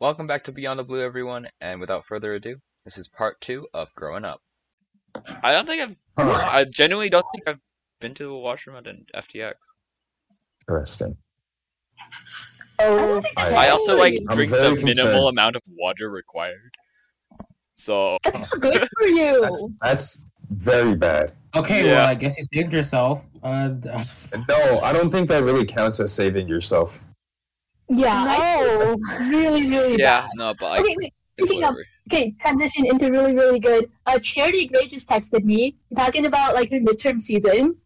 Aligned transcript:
Welcome 0.00 0.26
back 0.26 0.44
to 0.44 0.52
Beyond 0.52 0.78
the 0.78 0.82
Blue, 0.82 1.04
everyone. 1.04 1.46
And 1.60 1.78
without 1.78 2.06
further 2.06 2.32
ado, 2.32 2.56
this 2.84 2.96
is 2.96 3.06
part 3.06 3.38
two 3.38 3.68
of 3.74 3.94
growing 3.94 4.24
up. 4.24 4.40
I 5.42 5.52
don't 5.52 5.66
think 5.66 5.82
I've. 5.82 5.96
I 6.16 6.64
genuinely 6.64 7.10
don't 7.10 7.26
think 7.34 7.46
I've 7.46 7.60
been 8.00 8.14
to 8.14 8.24
the 8.24 8.32
washroom 8.32 8.76
at 8.76 8.86
an 8.86 9.04
FTX. 9.14 9.52
Interesting. 10.66 11.18
Oh, 12.82 13.22
I- 13.36 13.66
I 13.66 13.68
also 13.70 13.96
like 13.96 14.14
I'm 14.30 14.36
drink 14.36 14.50
the 14.50 14.56
very 14.58 14.82
minimal 14.82 15.28
amount 15.28 15.56
of 15.56 15.62
water 15.76 16.10
required. 16.10 16.74
So 17.74 18.18
that's 18.24 18.40
not 18.40 18.60
good 18.60 18.88
for 19.00 19.06
you. 19.08 19.40
That's, 19.40 19.64
that's 19.80 20.24
very 20.50 20.94
bad. 20.96 21.32
Okay, 21.56 21.84
Yeah. 21.86 21.92
well, 21.92 22.06
I 22.06 22.14
guess 22.14 22.36
you 22.38 22.44
saved 22.52 22.72
yourself. 22.72 23.26
Uh, 23.42 23.68
No, 24.48 24.80
I 24.84 24.92
don't 24.92 25.10
think 25.10 25.28
that 25.28 25.42
really 25.44 25.64
counts 25.64 25.98
as 26.00 26.12
saving 26.12 26.46
yourself. 26.48 27.02
yeah, 27.88 28.22
No. 28.24 28.96
really, 29.30 29.68
really 29.70 29.96
yeah, 29.98 30.22
bad. 30.22 30.30
no, 30.36 30.54
but 30.58 30.66
I, 30.66 30.78
Okay, 30.80 30.94
wait. 30.98 31.14
it's 31.38 31.48
Speaking 31.48 31.64
of, 31.64 31.74
okay, 32.12 32.34
transition 32.40 32.86
into 32.86 33.10
really, 33.10 33.34
really 33.34 33.58
good. 33.60 33.90
Uh, 34.06 34.18
Charity 34.18 34.68
Gray 34.68 34.88
just 34.88 35.08
texted 35.08 35.44
me 35.44 35.76
talking 35.96 36.26
about 36.26 36.54
like 36.54 36.70
her 36.70 36.78
midterm 36.80 37.20
season. 37.20 37.76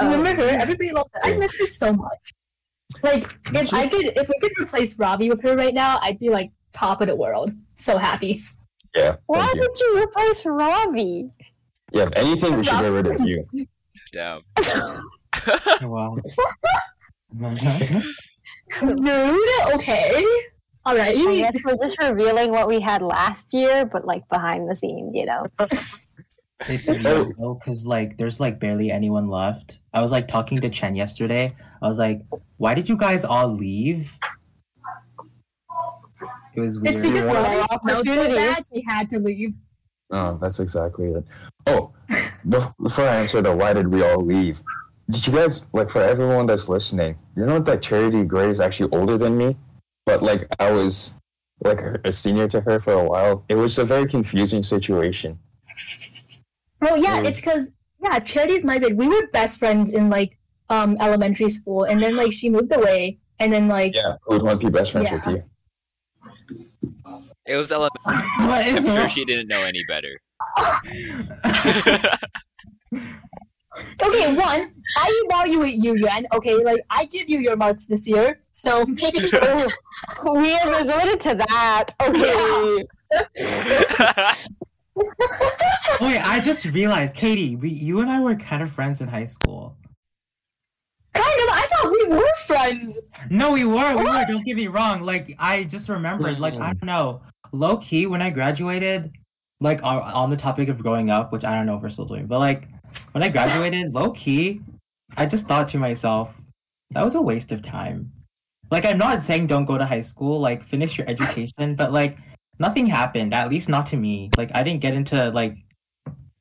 Remember 0.00 0.34
her? 0.34 0.48
Everybody 0.48 0.92
loved 0.92 1.10
her. 1.14 1.20
I 1.24 1.32
miss 1.36 1.58
her 1.60 1.66
so 1.66 1.92
much. 1.92 2.34
Like, 3.02 3.24
if 3.54 3.72
I 3.72 3.86
could, 3.86 4.06
if 4.16 4.28
we 4.28 4.38
could 4.40 4.52
replace 4.60 4.98
Robbie 4.98 5.30
with 5.30 5.42
her 5.42 5.56
right 5.56 5.74
now, 5.74 5.98
I'd 6.02 6.18
be 6.18 6.28
like 6.30 6.50
top 6.72 7.00
of 7.00 7.06
the 7.06 7.16
world. 7.16 7.52
So 7.74 7.98
happy. 7.98 8.44
Yeah. 8.94 9.16
Why 9.26 9.52
you. 9.54 9.60
would 9.60 9.78
you 9.78 10.02
replace 10.02 10.44
Robbie? 10.44 11.30
Yeah, 11.92 12.04
if 12.04 12.10
anything, 12.16 12.56
we 12.56 12.64
should 12.64 12.80
get 12.80 12.92
rid 12.92 13.06
of 13.06 13.20
you. 13.20 13.46
Damn. 14.12 14.42
Oh, 15.82 15.88
well. 15.88 16.18
Rude. 18.82 19.48
Okay. 19.74 20.24
All 20.84 20.96
right. 20.96 21.16
I 21.16 21.34
guess 21.36 21.56
we're 21.64 21.76
just 21.76 21.98
revealing 22.00 22.50
what 22.50 22.68
we 22.68 22.80
had 22.80 23.00
last 23.00 23.54
year, 23.54 23.86
but 23.86 24.04
like 24.04 24.28
behind 24.28 24.68
the 24.68 24.76
scenes, 24.76 25.14
you 25.14 25.26
know. 25.26 25.46
It's 26.68 26.88
weird 26.88 27.34
though, 27.38 27.54
because 27.54 27.86
like 27.86 28.16
there's 28.16 28.38
like 28.40 28.60
barely 28.60 28.90
anyone 28.90 29.28
left. 29.28 29.78
I 29.94 30.02
was 30.02 30.12
like 30.12 30.28
talking 30.28 30.58
to 30.58 30.68
Chen 30.68 30.94
yesterday. 30.94 31.54
I 31.82 31.88
was 31.88 31.98
like, 31.98 32.22
"Why 32.58 32.74
did 32.74 32.88
you 32.88 32.96
guys 32.96 33.24
all 33.24 33.48
leave?" 33.48 34.18
It 36.54 36.60
was 36.60 36.78
weird. 36.78 36.96
It's 36.96 37.02
because 37.02 37.22
What 37.22 37.36
Robbie 37.36 37.56
are 37.56 37.66
smelled 37.80 38.06
so 38.06 38.12
opportunities? 38.12 38.68
he 38.72 38.82
had 38.82 39.08
to 39.10 39.18
leave. 39.18 39.54
Oh, 40.10 40.36
that's 40.40 40.60
exactly 40.60 41.12
it. 41.12 41.24
Oh, 41.66 41.92
before 42.48 43.04
I 43.06 43.16
answer 43.16 43.40
the 43.40 43.54
why 43.54 43.72
did 43.72 43.88
we 43.88 44.02
all 44.02 44.24
leave? 44.24 44.60
Did 45.08 45.26
you 45.26 45.32
guys 45.32 45.66
like 45.72 45.88
for 45.88 46.02
everyone 46.02 46.46
that's 46.46 46.68
listening? 46.68 47.16
You 47.36 47.46
know 47.46 47.58
that 47.60 47.82
Charity 47.82 48.24
Gray 48.26 48.48
is 48.48 48.60
actually 48.60 48.90
older 48.92 49.16
than 49.16 49.36
me, 49.36 49.56
but 50.04 50.22
like 50.22 50.46
I 50.58 50.70
was 50.70 51.16
like 51.64 51.80
a 52.04 52.12
senior 52.12 52.48
to 52.48 52.60
her 52.62 52.80
for 52.80 52.92
a 52.94 53.04
while. 53.04 53.44
It 53.48 53.54
was 53.54 53.78
a 53.78 53.84
very 53.84 54.06
confusing 54.06 54.62
situation. 54.62 55.38
Well, 56.80 56.96
yeah, 56.96 57.18
It 57.18 57.20
was- 57.24 57.28
it's 57.28 57.40
because 57.40 57.70
yeah, 58.02 58.18
Charity's 58.18 58.64
my 58.64 58.78
grade. 58.78 58.96
We 58.96 59.08
were 59.08 59.26
best 59.32 59.58
friends 59.58 59.92
in 59.92 60.08
like 60.10 60.38
um 60.70 60.96
elementary 61.00 61.50
school, 61.50 61.84
and 61.84 61.98
then 62.00 62.16
like 62.16 62.32
she 62.32 62.48
moved 62.48 62.74
away, 62.74 63.18
and 63.38 63.52
then 63.52 63.68
like 63.68 63.94
Yeah, 63.94 64.16
who 64.22 64.34
would 64.34 64.42
want 64.42 64.60
to 64.60 64.66
be 64.66 64.72
best 64.72 64.92
friends 64.92 65.10
with 65.12 65.26
you? 65.26 65.42
It 67.46 67.56
was 67.56 67.72
elementary. 67.72 68.00
What 68.48 68.66
I'm 68.66 68.82
sure 68.84 69.08
she 69.08 69.24
didn't 69.24 69.48
know 69.48 69.62
any 69.64 69.82
better. 69.88 70.18
okay, 74.02 74.34
one, 74.36 74.72
I 74.98 75.20
evaluate 75.26 75.74
you, 75.74 75.94
Yuan. 75.96 76.26
Okay, 76.32 76.54
like 76.56 76.80
I 76.90 77.04
give 77.06 77.28
you 77.28 77.38
your 77.38 77.56
marks 77.56 77.86
this 77.86 78.06
year, 78.06 78.40
so 78.52 78.84
maybe 78.86 79.18
we 80.34 80.48
have 80.50 80.78
resorted 80.78 81.20
to 81.20 81.34
that. 81.34 81.86
Okay. 82.00 82.86
Wait, 86.00 86.18
I 86.18 86.40
just 86.40 86.64
realized, 86.66 87.14
Katie, 87.14 87.56
we, 87.56 87.68
you 87.68 88.00
and 88.00 88.10
I 88.10 88.20
were 88.20 88.34
kind 88.34 88.62
of 88.62 88.72
friends 88.72 89.00
in 89.00 89.08
high 89.08 89.26
school. 89.26 89.76
kind 91.14 91.26
of. 91.26 91.48
I 91.50 91.66
thought 91.70 91.90
we 91.90 92.06
were 92.06 92.34
friends. 92.46 93.00
No, 93.28 93.52
we 93.52 93.64
were. 93.64 93.96
We 93.96 94.04
were. 94.04 94.24
Don't 94.26 94.44
get 94.44 94.56
me 94.56 94.68
wrong. 94.68 95.02
Like, 95.02 95.36
I 95.38 95.64
just 95.64 95.88
remembered. 95.88 96.40
Like, 96.40 96.54
I 96.54 96.72
don't 96.72 96.84
know. 96.84 97.20
Low 97.52 97.76
key, 97.78 98.06
when 98.06 98.22
I 98.22 98.30
graduated, 98.30 99.10
like 99.60 99.82
on, 99.82 99.98
on 100.02 100.30
the 100.30 100.36
topic 100.36 100.68
of 100.68 100.82
growing 100.82 101.10
up, 101.10 101.32
which 101.32 101.44
I 101.44 101.54
don't 101.54 101.66
know 101.66 101.76
if 101.76 101.82
we're 101.82 101.90
still 101.90 102.06
doing, 102.06 102.26
but 102.26 102.38
like 102.38 102.68
when 103.12 103.22
I 103.22 103.28
graduated, 103.28 103.92
low 103.94 104.10
key, 104.12 104.62
I 105.16 105.26
just 105.26 105.46
thought 105.46 105.68
to 105.70 105.78
myself, 105.78 106.34
that 106.92 107.04
was 107.04 107.14
a 107.14 107.20
waste 107.20 107.52
of 107.52 107.62
time. 107.62 108.12
Like, 108.70 108.84
I'm 108.84 108.98
not 108.98 109.22
saying 109.22 109.48
don't 109.48 109.64
go 109.64 109.76
to 109.76 109.84
high 109.84 110.02
school. 110.02 110.38
Like, 110.38 110.62
finish 110.62 110.96
your 110.96 111.08
education, 111.08 111.74
but 111.74 111.92
like 111.92 112.18
nothing 112.60 112.86
happened. 112.86 113.34
At 113.34 113.48
least 113.50 113.68
not 113.68 113.86
to 113.86 113.96
me. 113.96 114.30
Like, 114.36 114.50
I 114.54 114.62
didn't 114.62 114.80
get 114.82 114.94
into 114.94 115.30
like 115.30 115.56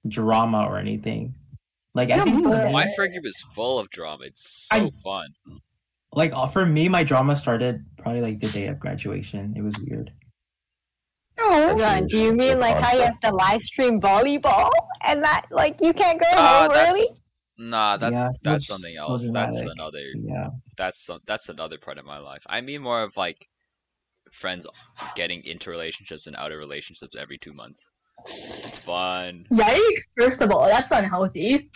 drama 0.07 0.65
or 0.67 0.77
anything. 0.77 1.33
Like, 1.95 2.11
I 2.11 2.23
think 2.23 2.35
me 2.37 2.43
for 2.43 2.49
neither. 2.49 2.67
me- 2.67 2.73
My 2.73 2.87
friend 2.95 3.11
group 3.11 3.25
is 3.25 3.41
full 3.55 3.79
of 3.79 3.89
drama. 3.89 4.25
It's 4.25 4.67
so 4.71 4.75
I- 4.85 4.89
fun. 5.03 5.27
like 6.13 6.33
uh, 6.35 6.45
for 6.47 6.65
me, 6.65 6.87
my 6.89 7.03
drama 7.03 7.35
started 7.35 7.83
probably 7.97 8.21
like 8.21 8.39
the 8.39 8.49
day 8.49 8.67
of 8.67 8.79
graduation. 8.79 9.53
It 9.57 9.61
was 9.63 9.75
weird. 9.79 10.13
Oh, 11.41 11.75
Run, 11.77 12.05
do 12.07 12.17
you 12.19 12.33
mean 12.33 12.59
like 12.59 12.75
how 12.77 12.93
you 12.95 13.01
have 13.01 13.19
to 13.21 13.31
live 13.33 13.61
stream 13.61 13.99
volleyball 14.01 14.69
and 15.05 15.23
that 15.23 15.45
like 15.51 15.79
you 15.81 15.93
can't 15.93 16.19
go 16.19 16.25
Uh, 16.33 16.63
home 16.63 16.71
that's 16.73 16.89
early? 16.89 17.07
nah. 17.57 17.95
That's 17.97 18.13
Yeah, 18.13 18.29
that's 18.43 18.67
so- 18.67 18.73
something 18.75 18.93
so 18.95 19.07
else. 19.07 19.29
That's 19.31 19.57
another. 19.57 20.03
Yeah. 20.15 20.49
That's 20.77 21.05
some, 21.05 21.19
that's 21.25 21.47
another 21.49 21.77
part 21.77 21.97
of 21.97 22.05
my 22.05 22.17
life. 22.19 22.43
I 22.47 22.59
mean 22.61 22.81
more 22.81 23.01
of 23.03 23.15
like 23.15 23.47
friends 24.31 24.65
getting 25.15 25.43
into 25.45 25.69
relationships 25.69 26.27
and 26.27 26.35
out 26.35 26.51
of 26.51 26.57
relationships 26.59 27.15
every 27.17 27.37
two 27.37 27.53
months. 27.53 27.89
It's 28.27 28.85
fun. 28.85 29.45
Yikes! 29.51 30.01
First 30.17 30.41
of 30.41 30.51
all, 30.51 30.67
that's 30.67 30.91
unhealthy. 30.91 31.69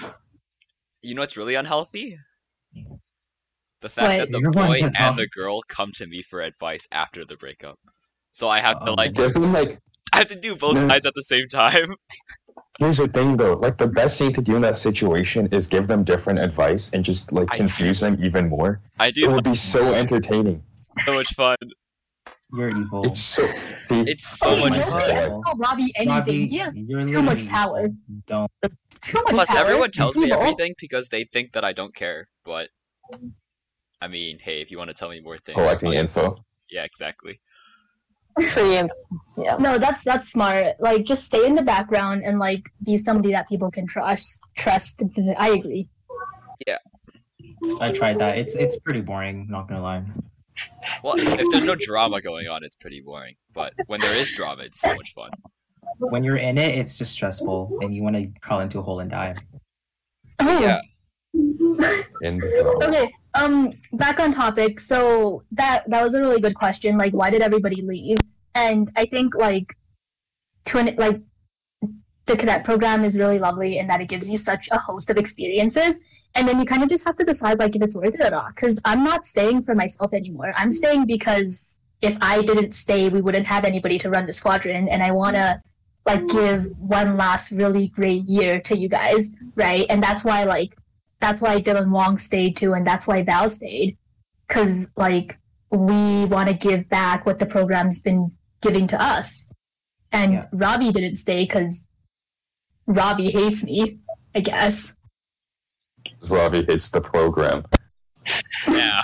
You 1.02 1.16
know 1.16 1.22
what's 1.22 1.38
really 1.38 1.56
unhealthy? 1.56 2.18
The 3.82 3.90
fact 3.90 4.08
What? 4.08 4.18
that 4.18 4.32
the 4.32 4.40
You're 4.40 4.52
boy 4.52 4.78
and 4.82 4.96
talk- 4.96 5.16
the 5.18 5.28
girl 5.28 5.62
come 5.68 5.92
to 5.96 6.08
me 6.08 6.22
for 6.22 6.42
advice 6.42 6.88
after 6.92 7.26
the 7.26 7.36
breakup. 7.36 7.78
So 8.32 8.48
I 8.50 8.60
have 8.62 8.80
to 8.80 8.92
Um, 8.92 8.96
like 8.96 9.14
Give 9.14 9.32
them 9.34 9.52
like 9.54 9.78
I 10.14 10.18
have 10.20 10.28
to 10.28 10.36
do 10.40 10.56
both 10.56 10.76
No. 10.76 10.88
sides 10.88 11.06
at 11.06 11.14
the 11.16 11.24
same 11.24 11.48
time. 11.48 11.88
Here's 12.80 12.98
the 12.98 13.08
thing 13.08 13.38
though, 13.38 13.54
like 13.56 13.78
the 13.78 13.88
best 13.88 14.18
thing 14.18 14.34
to 14.34 14.42
do 14.42 14.56
in 14.56 14.62
that 14.64 14.78
situation 14.78 15.48
is 15.52 15.68
give 15.68 15.88
them 15.88 16.04
different 16.04 16.40
advice 16.40 16.92
and 16.94 17.04
just 17.06 17.32
like 17.32 17.50
I- 17.54 17.58
confuse 17.58 18.00
them 18.00 18.18
even 18.24 18.48
more. 18.50 18.82
I 19.00 19.12
do. 19.12 19.30
It 19.30 19.32
would 19.34 19.44
be 19.44 19.56
so 19.56 19.94
entertaining. 19.94 20.64
so 21.08 21.16
much 21.16 21.34
fun. 21.36 21.58
You're 22.56 22.70
evil. 22.70 23.06
It's 23.06 23.22
so 23.22 23.46
see 23.84 24.02
It's 24.02 24.38
so 24.40 24.50
Oh 24.50 24.56
much 24.58 24.70
my 24.72 24.78
no, 24.78 24.84
fun. 24.86 24.94
you 24.94 25.00
God. 25.00 25.10
can't 25.10 25.44
tell 25.46 25.56
Robbie 25.58 25.94
anything. 25.96 26.08
Robbie, 26.10 26.48
he 26.48 26.58
has 26.60 26.76
you're 26.76 27.04
too 27.06 27.22
much 27.22 27.48
power. 27.48 27.90
Don't. 28.28 28.52
too 29.02 29.22
much 29.24 29.34
Plus, 29.34 29.48
power. 29.50 29.58
everyone 29.58 29.92
tells 29.92 30.16
me 30.16 30.26
Evil. 30.28 30.40
everything 30.42 30.76
because 30.80 31.10
they 31.10 31.24
think 31.34 31.54
that 31.54 31.64
I 31.64 31.74
don't 31.74 31.96
care. 31.96 32.28
But 32.46 32.70
I 34.02 34.08
mean, 34.08 34.38
hey, 34.40 34.62
if 34.62 34.70
you 34.70 34.78
want 34.78 34.90
to 34.90 34.94
tell 34.94 35.10
me 35.10 35.20
more 35.22 35.38
things, 35.38 35.56
collecting 35.56 35.92
fine. 35.92 36.00
info. 36.00 36.46
Yeah, 36.70 36.84
exactly. 36.84 37.40
Free 38.50 38.78
info. 38.78 38.94
Yeah. 39.38 39.58
No, 39.58 39.78
that's 39.78 40.04
that's 40.04 40.30
smart. 40.30 40.76
Like, 40.80 41.06
just 41.06 41.24
stay 41.24 41.46
in 41.46 41.56
the 41.56 41.62
background 41.64 42.24
and 42.24 42.38
like 42.40 42.70
be 42.84 42.98
somebody 42.98 43.32
that 43.32 43.48
people 43.48 43.72
can 43.72 43.88
trust. 43.88 44.42
Trust. 44.58 45.02
I 45.38 45.50
agree. 45.52 45.88
Yeah. 46.68 46.78
I 47.80 47.92
tried 47.92 48.20
that. 48.20 48.38
It's 48.38 48.56
it's 48.56 48.78
pretty 48.80 49.02
boring. 49.02 49.48
Not 49.50 49.68
gonna 49.68 49.82
lie. 49.82 50.04
Well, 51.04 51.16
if 51.18 51.50
there's 51.52 51.64
no 51.64 51.76
drama 51.76 52.22
going 52.22 52.48
on, 52.48 52.64
it's 52.64 52.76
pretty 52.76 53.02
boring. 53.02 53.36
But 53.54 53.74
when 53.88 54.00
there 54.00 54.16
is 54.18 54.36
drama, 54.36 54.64
it's 54.64 54.80
so 54.80 54.90
much 54.90 55.14
fun. 55.14 55.30
When 55.98 56.24
you're 56.24 56.38
in 56.38 56.58
it, 56.58 56.78
it's 56.78 56.98
just 56.98 57.14
stressful, 57.14 57.80
and 57.82 57.94
you 57.94 58.04
want 58.04 58.16
to 58.16 58.28
crawl 58.42 58.62
into 58.62 58.80
a 58.80 58.82
hole 58.82 59.00
and 59.00 59.12
die. 59.12 59.36
Oh, 60.40 60.60
Yeah. 60.60 60.80
In 62.22 62.38
the 62.38 62.80
Okay. 62.88 63.12
Um, 63.34 63.74
back 63.94 64.20
on 64.20 64.34
topic. 64.34 64.80
So 64.80 65.44
that 65.52 65.90
that 65.90 66.04
was 66.04 66.14
a 66.14 66.20
really 66.20 66.40
good 66.40 66.56
question. 66.56 66.98
Like, 66.98 67.14
why 67.14 67.30
did 67.30 67.42
everybody 67.42 67.82
leave? 67.82 68.18
And 68.56 68.92
I 68.96 69.06
think 69.06 69.36
like, 69.36 69.76
twin 70.66 70.96
like, 70.98 71.20
the 72.26 72.38
cadet 72.38 72.64
program 72.64 73.04
is 73.04 73.18
really 73.18 73.38
lovely 73.40 73.80
in 73.80 73.88
that 73.88 74.00
it 74.02 74.08
gives 74.08 74.30
you 74.30 74.38
such 74.38 74.70
a 74.72 74.78
host 74.78 75.10
of 75.10 75.18
experiences, 75.18 76.00
and 76.36 76.48
then 76.48 76.60
you 76.60 76.66
kind 76.66 76.84
of 76.84 76.90
just 76.90 77.04
have 77.06 77.16
to 77.18 77.24
decide 77.26 77.60
like 77.60 77.76
if 77.76 77.82
it's 77.82 77.96
worth 77.96 78.14
it 78.14 78.22
or 78.22 78.30
not. 78.32 78.56
Because 78.56 78.80
I'm 78.86 79.04
not 79.04 79.26
staying 79.26 79.64
for 79.64 79.76
myself 79.76 80.14
anymore. 80.14 80.54
I'm 80.56 80.72
staying 80.72 81.06
because 81.06 81.78
if 82.02 82.18
I 82.22 82.42
didn't 82.42 82.74
stay, 82.74 83.10
we 83.10 83.22
wouldn't 83.22 83.48
have 83.48 83.66
anybody 83.66 84.00
to 84.00 84.10
run 84.10 84.26
the 84.26 84.34
squadron, 84.34 84.88
and 84.88 85.04
I 85.04 85.12
wanna 85.12 85.62
like 86.06 86.28
give 86.28 86.66
one 86.78 87.18
last 87.18 87.52
really 87.52 87.88
great 87.88 88.24
year 88.26 88.60
to 88.62 88.78
you 88.78 88.90
guys, 88.90 89.32
right? 89.56 89.86
And 89.90 90.02
that's 90.04 90.24
why 90.24 90.44
like 90.44 90.78
that's 91.20 91.42
why 91.42 91.62
Dylan 91.62 91.90
Wong 91.90 92.18
stayed 92.18 92.58
too, 92.58 92.74
and 92.74 92.86
that's 92.86 93.08
why 93.08 93.24
Val 93.24 93.50
stayed. 93.50 93.98
Cause 94.50 94.90
like 94.98 95.38
we 95.72 96.26
want 96.26 96.48
to 96.48 96.54
give 96.54 96.88
back 96.90 97.26
what 97.26 97.40
the 97.40 97.46
program's 97.46 98.00
been 98.02 98.32
giving 98.62 98.88
to 98.88 99.02
us. 99.02 99.48
And 100.12 100.34
Yeah. 100.34 100.46
Robbie 100.52 100.92
didn't 100.92 101.16
stay 101.16 101.40
because 101.40 101.88
Robbie 102.88 103.32
hates 103.32 103.64
me, 103.64 104.00
I 104.36 104.40
guess. 104.42 104.96
Robbie 106.28 106.66
hates 106.66 106.90
the 106.90 107.02
program. 107.02 107.64
Yeah. 108.68 109.02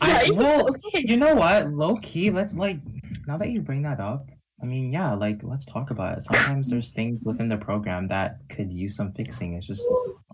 I- 0.00 0.30
well, 0.34 0.68
okay. 0.68 1.04
You 1.06 1.16
know 1.16 1.34
what? 1.34 1.70
Low 1.72 1.96
key, 1.96 2.30
let's 2.30 2.54
like 2.54 2.78
now 3.26 3.36
that 3.36 3.50
you 3.50 3.60
bring 3.60 3.82
that 3.82 4.00
up, 4.00 4.28
I 4.62 4.66
mean, 4.66 4.92
yeah, 4.92 5.14
like 5.14 5.40
let's 5.42 5.64
talk 5.64 5.90
about 5.90 6.18
it. 6.18 6.22
Sometimes 6.22 6.70
there's 6.70 6.92
things 6.92 7.22
within 7.24 7.48
the 7.48 7.56
program 7.56 8.06
that 8.06 8.38
could 8.48 8.70
use 8.72 8.96
some 8.96 9.12
fixing. 9.12 9.54
It's 9.54 9.66
just 9.66 9.86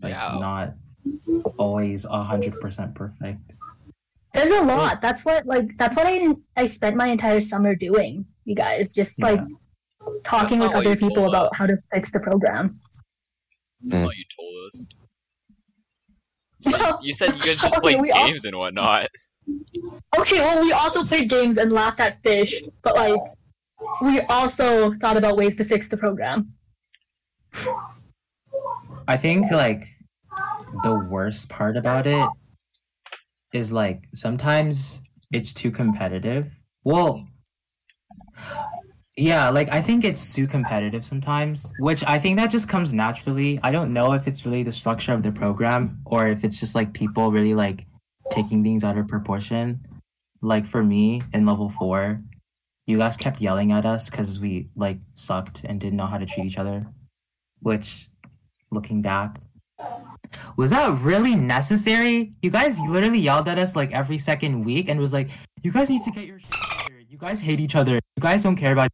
like 0.03 0.13
Yeah. 0.13 0.37
not 0.41 0.75
always 1.59 2.05
a 2.05 2.23
hundred 2.23 2.59
percent 2.61 2.95
perfect. 2.95 3.53
There's 4.35 4.51
a 4.51 4.63
lot. 4.63 5.01
That's 5.03 5.25
what 5.25 5.47
like 5.47 5.77
that's 5.79 5.97
what 5.97 6.07
I 6.07 6.35
I 6.57 6.67
spent 6.67 6.97
my 6.97 7.09
entire 7.09 7.41
summer 7.41 7.75
doing. 7.75 8.25
You 8.45 8.55
guys 8.55 8.95
just 8.95 9.19
Yeah. 9.19 9.27
like 9.27 9.41
talking 10.25 10.59
with 10.59 10.73
other 10.75 10.97
people 10.97 11.29
about 11.29 11.47
us. 11.53 11.59
how 11.59 11.67
to 11.67 11.77
fix 11.93 12.11
the 12.13 12.21
program. 12.21 12.81
That's 13.83 14.03
Mm. 14.03 14.07
what 14.07 14.17
you 14.17 14.25
told 14.39 14.55
us. 14.67 14.87
You 16.63 16.73
said, 16.73 16.95
you 17.03 17.13
said 17.15 17.35
you 17.35 17.41
guys 17.41 17.57
just 17.59 17.65
Okay, 17.79 17.81
played 17.81 18.01
we 18.01 18.11
also- 18.11 18.27
games 18.27 18.45
and 18.45 18.57
whatnot. 18.57 19.09
Okay, 20.19 20.39
well 20.41 20.61
we 20.63 20.73
also 20.73 21.03
played 21.05 21.29
games 21.31 21.57
and 21.59 21.73
laughed 21.73 21.99
at 22.01 22.19
fish, 22.21 22.61
but 22.83 22.95
like 22.95 23.19
we 24.03 24.21
also 24.23 24.93
thought 24.95 25.17
about 25.17 25.37
ways 25.37 25.57
to 25.57 25.65
fix 25.65 25.89
the 25.89 25.97
program. 25.97 26.53
I 29.09 29.17
think 29.17 29.51
like 29.51 29.87
the 30.85 30.95
worst 31.11 31.49
part 31.49 31.77
about 31.77 32.07
it 32.07 32.29
is 33.53 33.73
like 33.73 34.05
sometimes 34.15 35.01
it's 35.33 35.53
too 35.55 35.71
competitive. 35.71 36.53
Well, 36.85 37.27
yeah, 39.21 39.51
like 39.51 39.69
I 39.69 39.83
think 39.83 40.03
it's 40.03 40.35
too 40.35 40.47
competitive 40.47 41.05
sometimes, 41.05 41.71
which 41.79 42.03
I 42.07 42.19
think 42.19 42.39
that 42.39 42.51
just 42.51 42.71
comes 42.71 42.95
naturally. 42.95 43.61
I 43.63 43.71
don't 43.71 43.93
know 43.93 44.15
if 44.15 44.27
it's 44.27 44.47
really 44.47 44.63
the 44.63 44.73
structure 44.73 45.13
of 45.13 45.23
the 45.23 45.31
program 45.31 46.01
or 46.07 46.27
if 46.27 46.43
it's 46.43 46.59
just 46.59 46.75
like 46.75 46.95
people 46.95 47.31
really 47.31 47.53
like 47.53 47.87
taking 48.31 48.65
things 48.65 48.83
out 48.83 48.97
of 48.97 49.07
proportion. 49.09 49.87
Like 50.41 50.65
for 50.65 50.83
me 50.83 51.23
in 51.35 51.45
level 51.45 51.69
four, 51.69 52.23
you 52.87 52.97
guys 52.97 53.19
kept 53.19 53.43
yelling 53.43 53.73
at 53.73 53.85
us 53.85 54.09
because 54.09 54.41
we 54.41 54.71
like 54.75 54.97
sucked 55.17 55.65
and 55.65 55.79
didn't 55.79 55.99
know 55.99 56.07
how 56.07 56.17
to 56.17 56.25
treat 56.25 56.47
each 56.47 56.57
other, 56.57 56.87
which 57.61 58.09
looking 58.71 59.03
back. 59.03 59.39
Was 60.57 60.71
that 60.71 60.99
really 61.01 61.35
necessary? 61.35 62.33
You 62.41 62.49
guys 62.51 62.79
literally 62.89 63.19
yelled 63.19 63.49
at 63.49 63.59
us 63.59 63.77
like 63.77 63.93
every 63.93 64.17
second 64.17 64.65
week 64.65 64.89
and 64.89 64.99
was 64.99 65.13
like, 65.13 65.29
"You 65.63 65.73
guys 65.73 65.91
need 65.91 66.05
to 66.05 66.11
get 66.11 66.25
your. 66.25 66.41
You 67.07 67.19
guys 67.19 67.39
hate 67.39 67.61
each 67.61 67.77
other. 67.77 67.97
You 68.17 68.21
guys 68.23 68.45
don't 68.45 68.57
care 68.57 68.73
about." 68.73 68.89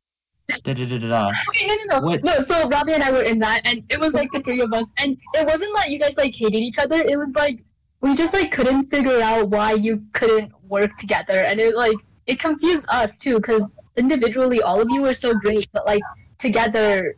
Da, 0.49 0.75
da, 0.75 0.85
da, 0.85 0.99
da, 0.99 1.09
da. 1.09 1.33
Okay, 1.49 1.67
no, 1.67 1.75
no, 1.75 1.99
no, 1.99 2.07
What? 2.07 2.25
no. 2.25 2.41
So 2.41 2.69
Robbie 2.69 2.93
and 2.93 3.03
I 3.03 3.11
were 3.11 3.23
in 3.23 3.39
that, 3.41 3.63
and 3.65 3.83
it 3.89 3.99
was 3.99 4.15
like 4.15 4.31
the 4.33 4.41
three 4.41 4.61
of 4.61 4.73
us, 4.73 4.93
and 4.99 5.17
it 5.35 5.47
wasn't 5.47 5.73
like 5.75 5.91
you 5.91 5.99
guys 5.99 6.17
like 6.17 6.35
hated 6.35 6.59
each 6.59 6.79
other. 6.79 7.01
It 7.01 7.19
was 7.19 7.35
like 7.35 7.65
we 8.01 8.15
just 8.15 8.33
like 8.33 8.53
couldn't 8.53 8.89
figure 8.91 9.21
out 9.21 9.49
why 9.49 9.73
you 9.73 10.03
couldn't 10.13 10.53
work 10.69 10.97
together, 10.99 11.39
and 11.39 11.59
it 11.61 11.75
like 11.75 11.97
it 12.27 12.39
confused 12.39 12.87
us 12.89 13.19
too, 13.19 13.37
because 13.37 13.73
individually 13.97 14.63
all 14.63 14.81
of 14.81 14.89
you 14.91 15.03
were 15.03 15.15
so 15.15 15.35
great, 15.35 15.67
but 15.73 15.85
like 15.87 16.03
together, 16.39 17.17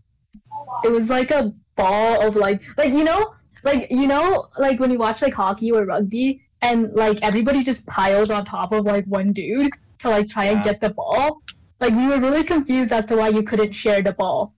it 0.85 0.91
was 0.91 1.11
like 1.11 1.31
a 1.31 1.53
ball 1.77 2.27
of 2.27 2.35
like 2.35 2.63
like 2.77 2.93
you 2.93 3.05
know 3.05 3.35
like 3.63 3.91
you 3.91 4.07
know 4.07 4.49
like 4.59 4.81
when 4.81 4.91
you 4.91 4.99
watch 4.99 5.21
like 5.23 5.35
hockey 5.35 5.71
or 5.71 5.85
rugby, 5.85 6.41
and 6.63 6.93
like 6.95 7.19
everybody 7.23 7.63
just 7.63 7.87
piles 7.87 8.31
on 8.31 8.45
top 8.47 8.73
of 8.73 8.87
like 8.87 9.05
one 9.05 9.33
dude 9.35 9.73
to 9.99 10.09
like 10.09 10.29
try 10.31 10.47
and 10.47 10.65
get 10.65 10.81
the 10.81 10.91
ball. 10.91 11.43
Like 11.81 11.95
we 11.95 12.07
were 12.09 12.19
really 12.21 12.45
confused 12.45 12.93
as 12.93 13.07
to 13.07 13.17
why 13.17 13.29
you 13.29 13.43
couldn't 13.43 13.73
share 13.73 14.03
the 14.03 14.13
ball. 14.13 14.55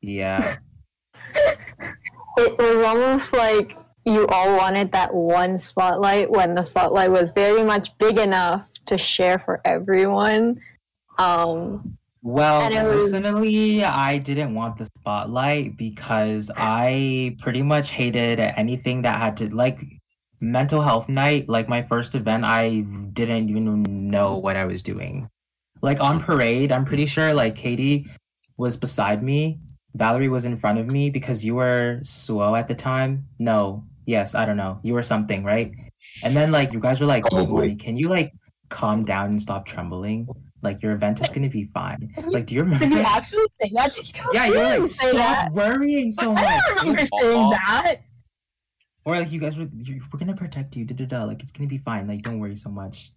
Yeah. 0.00 0.56
It 2.38 2.56
was 2.56 2.84
almost 2.86 3.32
like 3.34 3.76
you 4.06 4.26
all 4.28 4.56
wanted 4.56 4.92
that 4.92 5.12
one 5.12 5.58
spotlight 5.58 6.30
when 6.30 6.54
the 6.54 6.62
spotlight 6.62 7.10
was 7.10 7.30
very 7.32 7.62
much 7.62 7.96
big 7.98 8.16
enough 8.16 8.64
to 8.86 8.96
share 8.96 9.38
for 9.38 9.60
everyone. 9.64 10.60
Um, 11.18 11.98
Well, 12.22 12.62
And 12.62 12.72
it 12.72 12.84
was- 12.84 13.10
personally, 13.12 13.84
I 13.84 14.16
didn't 14.18 14.54
want 14.54 14.76
the 14.78 14.86
spotlight 14.86 15.76
because 15.76 16.50
I 16.56 17.36
pretty 17.40 17.62
much 17.62 17.90
hated 17.90 18.38
anything 18.40 19.02
that 19.02 19.16
had 19.18 19.36
to 19.38 19.54
like 19.54 19.82
mental 20.40 20.82
health 20.82 21.08
night. 21.08 21.48
Like 21.48 21.68
my 21.68 21.82
first 21.82 22.14
event, 22.14 22.44
I 22.44 22.80
didn't 23.12 23.50
even 23.50 24.10
know 24.10 24.36
what 24.36 24.56
I 24.56 24.64
was 24.64 24.82
doing. 24.82 25.28
Like 25.82 26.00
on 26.00 26.20
parade, 26.20 26.72
I'm 26.72 26.84
pretty 26.84 27.06
sure 27.06 27.32
like 27.32 27.54
Katie 27.54 28.06
was 28.56 28.76
beside 28.76 29.22
me. 29.22 29.58
Valerie 29.94 30.28
was 30.28 30.44
in 30.44 30.56
front 30.56 30.78
of 30.78 30.86
me 30.86 31.10
because 31.10 31.44
you 31.44 31.54
were 31.56 32.00
Suo 32.02 32.54
at 32.54 32.68
the 32.68 32.74
time. 32.74 33.26
No, 33.38 33.84
yes, 34.06 34.34
I 34.34 34.44
don't 34.44 34.56
know. 34.56 34.78
You 34.82 34.94
were 34.94 35.02
something, 35.02 35.42
right? 35.44 35.72
And 36.22 36.34
then 36.36 36.52
like 36.52 36.72
you 36.72 36.80
guys 36.80 37.00
were 37.00 37.06
like, 37.06 37.24
Probably. 37.24 37.46
"Molly, 37.46 37.74
can 37.74 37.96
you 37.96 38.08
like 38.08 38.32
calm 38.68 39.04
down 39.04 39.30
and 39.30 39.42
stop 39.42 39.66
trembling? 39.66 40.28
Like 40.62 40.82
your 40.82 40.92
event 40.92 41.20
is 41.20 41.30
gonna 41.30 41.48
be 41.48 41.64
fine. 41.64 42.12
Like, 42.26 42.46
do 42.46 42.54
you 42.54 42.62
remember? 42.62 42.84
Did 42.84 42.98
you 42.98 43.00
actually 43.00 43.46
say 43.52 43.70
that? 43.74 43.96
you? 44.14 44.30
Yeah, 44.34 44.46
you're 44.46 44.62
like, 44.62 44.72
didn't 44.74 44.88
stop 44.88 45.12
that. 45.12 45.52
worrying 45.52 46.12
so 46.12 46.32
much. 46.34 46.44
I 46.44 46.60
don't 46.66 46.78
remember 46.80 47.06
saying 47.06 47.50
that. 47.50 47.96
Or 49.10 49.18
like 49.18 49.32
you 49.32 49.40
guys 49.40 49.56
were, 49.56 49.68
we're 50.12 50.18
gonna 50.18 50.36
protect 50.36 50.76
you. 50.76 50.84
Da 50.84 50.94
da 50.94 51.04
da. 51.06 51.24
Like 51.24 51.42
it's 51.42 51.50
gonna 51.52 51.68
be 51.68 51.78
fine. 51.78 52.06
Like 52.06 52.22
don't 52.22 52.38
worry 52.38 52.56
so 52.56 52.70
much. 52.70 53.12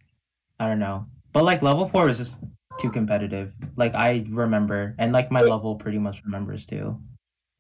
I 0.60 0.68
don't 0.68 0.80
know, 0.80 1.06
but 1.32 1.44
like 1.44 1.62
level 1.62 1.88
four 1.88 2.06
was 2.06 2.18
just 2.18 2.40
too 2.80 2.90
competitive. 2.90 3.54
Like 3.76 3.94
I 3.96 4.26
remember, 4.30 4.96
and 4.98 5.12
like 5.12 5.32
my 5.32 5.42
level 5.42 5.76
pretty 5.76 6.00
much 6.00 6.24
remembers 6.26 6.66
too. 6.66 7.00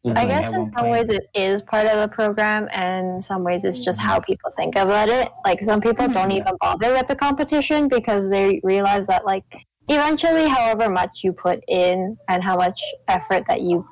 I 0.05 0.09
Like, 0.09 0.27
guess 0.29 0.47
in 0.51 0.65
some 0.65 0.71
point- 0.75 0.91
ways 0.91 1.09
it 1.09 1.27
is 1.33 1.61
part 1.61 1.85
of 1.87 1.97
the 2.01 2.07
program, 2.13 2.67
and 2.73 3.23
some 3.23 3.43
ways 3.43 3.63
it's 3.63 3.79
just 3.79 3.99
how 3.99 4.19
people 4.19 4.51
think 4.57 4.75
about 4.75 5.07
it. 5.09 5.29
Like 5.45 5.61
some 5.61 5.79
people 5.79 6.07
don't 6.09 6.29
Mhm. 6.29 6.37
even 6.41 6.57
bother 6.59 6.91
with 6.93 7.07
the 7.07 7.15
competition 7.15 7.87
because 7.87 8.29
they 8.29 8.59
realize 8.63 9.07
that 9.07 9.25
like 9.25 9.45
eventually, 9.89 10.47
however 10.49 10.89
much 10.89 11.23
you 11.23 11.31
put 11.33 11.63
in 11.67 12.17
and 12.27 12.43
how 12.43 12.57
much 12.57 12.81
effort 13.07 13.45
that 13.47 13.61
you 13.61 13.87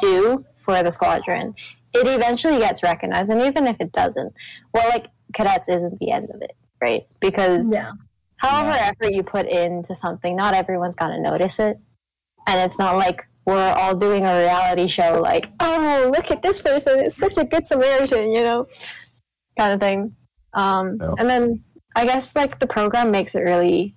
do 0.00 0.44
for 0.56 0.82
the 0.82 0.90
squadron, 0.90 1.54
it 1.94 2.06
eventually 2.06 2.58
gets 2.58 2.82
recognized. 2.82 3.30
And 3.30 3.40
even 3.42 3.66
if 3.66 3.76
it 3.80 3.92
doesn't, 3.92 4.32
well, 4.72 4.88
like 4.88 5.06
cadets 5.32 5.68
isn't 5.68 5.98
the 6.00 6.10
end 6.10 6.30
of 6.30 6.42
it, 6.42 6.56
right? 6.80 7.06
Because 7.20 7.70
Yeah. 7.70 7.92
however 8.36 8.70
Yeah. 8.70 8.90
effort 8.92 9.12
you 9.12 9.22
put 9.22 9.46
into 9.46 9.94
something, 9.94 10.36
not 10.36 10.54
everyone's 10.54 10.96
gonna 10.96 11.20
notice 11.20 11.58
it. 11.58 11.78
And 12.46 12.60
it's 12.60 12.78
not 12.78 12.96
like 12.96 13.26
we're 13.46 13.72
all 13.72 13.94
doing 13.94 14.24
a 14.24 14.38
reality 14.38 14.86
show 14.88 15.20
like, 15.22 15.50
oh, 15.60 16.10
look 16.14 16.30
at 16.30 16.42
this 16.42 16.60
person, 16.60 17.00
it's 17.00 17.16
such 17.16 17.36
a 17.38 17.44
good 17.44 17.66
Samaritan, 17.66 18.30
you 18.32 18.42
know, 18.42 18.66
kind 19.58 19.72
of 19.74 19.80
thing. 19.80 20.16
Um, 20.52 20.98
Yeah. 21.02 21.14
And 21.18 21.28
then 21.30 21.64
I 21.96 22.06
guess 22.06 22.34
like 22.34 22.58
the 22.58 22.66
program 22.66 23.10
makes 23.10 23.34
it 23.34 23.40
really 23.40 23.94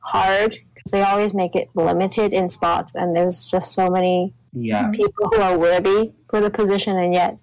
hard 0.00 0.50
because 0.74 0.92
they 0.92 1.02
always 1.02 1.32
make 1.34 1.56
it 1.56 1.68
limited 1.74 2.32
in 2.32 2.48
spots, 2.50 2.94
and 2.94 3.14
there's 3.16 3.48
just 3.48 3.72
so 3.72 3.88
many 3.90 4.34
Yeah, 4.52 4.90
people 4.90 5.28
who 5.32 5.40
are 5.40 5.58
worthy 5.58 6.12
for 6.34 6.40
the 6.40 6.50
position, 6.50 6.98
and 6.98 7.14
yet 7.14 7.38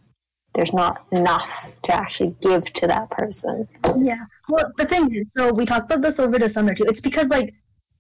there's 0.53 0.73
not 0.73 1.05
enough 1.13 1.77
to 1.83 1.93
actually 1.93 2.35
give 2.41 2.73
to 2.73 2.87
that 2.87 3.09
person. 3.09 3.65
Yeah. 3.97 4.25
Well, 4.49 4.69
the 4.77 4.85
thing 4.85 5.15
is, 5.15 5.31
so 5.31 5.53
we 5.53 5.65
talked 5.65 5.89
about 5.89 6.01
this 6.01 6.19
over 6.19 6.37
the 6.37 6.49
summer 6.49 6.75
too. 6.75 6.83
It's 6.83 6.99
because 6.99 7.29
like 7.29 7.53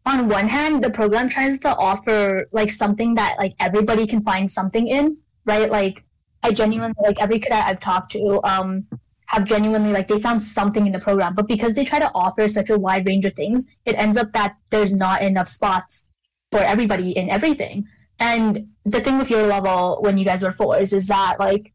on 0.05 0.27
one 0.27 0.49
hand, 0.49 0.83
the 0.83 0.89
program 0.89 1.29
tries 1.29 1.59
to 1.59 1.73
offer 1.77 2.45
like 2.51 2.69
something 2.69 3.15
that 3.15 3.37
like 3.37 3.53
everybody 3.61 4.05
can 4.05 4.21
find 4.21 4.51
something 4.51 4.85
in, 4.89 5.15
right? 5.45 5.71
Like 5.71 6.03
I 6.43 6.51
genuinely 6.51 7.01
like 7.01 7.21
every 7.21 7.39
cadet 7.39 7.67
I've 7.67 7.79
talked 7.79 8.11
to 8.11 8.41
um 8.43 8.85
have 9.27 9.45
genuinely 9.45 9.93
like 9.93 10.09
they 10.09 10.19
found 10.19 10.43
something 10.43 10.85
in 10.85 10.91
the 10.91 10.99
program, 10.99 11.35
but 11.35 11.47
because 11.47 11.73
they 11.73 11.85
try 11.85 11.99
to 11.99 12.11
offer 12.13 12.49
such 12.49 12.69
a 12.69 12.77
wide 12.77 13.07
range 13.07 13.23
of 13.23 13.31
things, 13.31 13.65
it 13.85 13.95
ends 13.97 14.17
up 14.17 14.33
that 14.33 14.57
there's 14.71 14.93
not 14.93 15.21
enough 15.21 15.47
spots 15.47 16.05
for 16.51 16.59
everybody 16.59 17.11
in 17.11 17.29
everything. 17.29 17.87
And 18.21 18.67
the 18.85 19.01
thing 19.01 19.17
with 19.17 19.31
your 19.31 19.47
level 19.47 19.97
when 20.01 20.17
you 20.17 20.23
guys 20.23 20.43
were 20.43 20.51
fours 20.51 20.93
is 20.93 21.07
that 21.07 21.39
like 21.39 21.73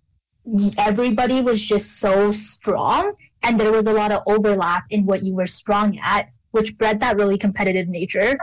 everybody 0.78 1.42
was 1.42 1.60
just 1.60 1.98
so 1.98 2.30
strong 2.30 3.14
and 3.42 3.58
there 3.58 3.72
was 3.72 3.88
a 3.88 3.92
lot 3.92 4.12
of 4.12 4.22
overlap 4.28 4.84
in 4.90 5.04
what 5.04 5.24
you 5.24 5.34
were 5.34 5.48
strong 5.48 5.98
at, 5.98 6.28
which 6.52 6.78
bred 6.78 7.00
that 7.00 7.16
really 7.16 7.36
competitive 7.36 7.88
nature. 7.88 8.38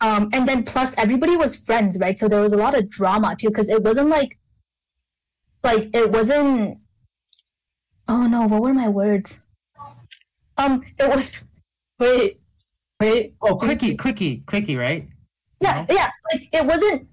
Um, 0.00 0.30
and 0.32 0.46
then 0.46 0.64
plus 0.64 0.94
everybody 0.98 1.36
was 1.36 1.54
friends, 1.56 1.96
right? 2.00 2.18
So 2.18 2.28
there 2.28 2.40
was 2.40 2.52
a 2.52 2.56
lot 2.56 2.76
of 2.76 2.90
drama 2.90 3.36
too, 3.38 3.48
because 3.48 3.68
it 3.68 3.82
wasn't 3.82 4.08
like, 4.08 4.36
like 5.62 5.90
it 5.94 6.10
wasn't. 6.10 6.78
Oh 8.08 8.26
no, 8.26 8.48
what 8.48 8.62
were 8.62 8.74
my 8.74 8.88
words? 8.88 9.40
Um, 10.58 10.82
it 10.98 11.08
was. 11.08 11.42
Wait, 12.00 12.40
wait. 13.00 13.34
Oh, 13.40 13.56
clicky, 13.56 13.96
clicky, 13.96 14.44
clicky, 14.44 14.76
right? 14.76 15.08
Yeah, 15.60 15.86
yeah. 15.88 16.10
Like 16.32 16.48
it 16.52 16.66
wasn't. 16.66 17.08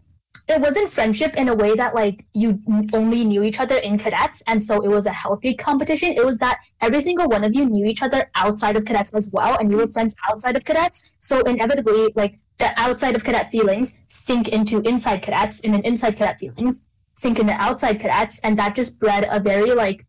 It 0.47 0.59
wasn't 0.59 0.89
friendship 0.89 1.35
in 1.35 1.49
a 1.49 1.55
way 1.55 1.75
that 1.75 1.95
like 1.95 2.25
you 2.33 2.59
only 2.93 3.23
knew 3.23 3.43
each 3.43 3.59
other 3.59 3.77
in 3.77 3.97
cadets 3.97 4.41
and 4.47 4.61
so 4.61 4.81
it 4.81 4.89
was 4.89 5.05
a 5.05 5.11
healthy 5.11 5.53
competition. 5.53 6.11
It 6.11 6.25
was 6.25 6.37
that 6.39 6.61
every 6.81 7.01
single 7.01 7.27
one 7.29 7.43
of 7.43 7.55
you 7.55 7.65
knew 7.65 7.85
each 7.85 8.01
other 8.01 8.29
outside 8.35 8.75
of 8.75 8.85
cadets 8.85 9.13
as 9.13 9.29
well 9.31 9.57
and 9.59 9.71
you 9.71 9.77
were 9.77 9.87
friends 9.87 10.15
outside 10.29 10.55
of 10.55 10.65
cadets. 10.65 11.11
So 11.19 11.41
inevitably 11.41 12.11
like 12.15 12.39
the 12.57 12.77
outside 12.79 13.15
of 13.15 13.23
cadet 13.23 13.49
feelings 13.49 13.99
sink 14.07 14.49
into 14.49 14.81
inside 14.81 15.21
cadets 15.21 15.61
and 15.61 15.73
then 15.73 15.81
inside 15.81 16.17
cadet 16.17 16.39
feelings 16.39 16.81
sink 17.15 17.39
into 17.39 17.53
outside 17.53 17.99
cadets 17.99 18.39
and 18.39 18.57
that 18.57 18.75
just 18.75 18.99
bred 18.99 19.27
a 19.29 19.39
very 19.39 19.71
like 19.71 20.03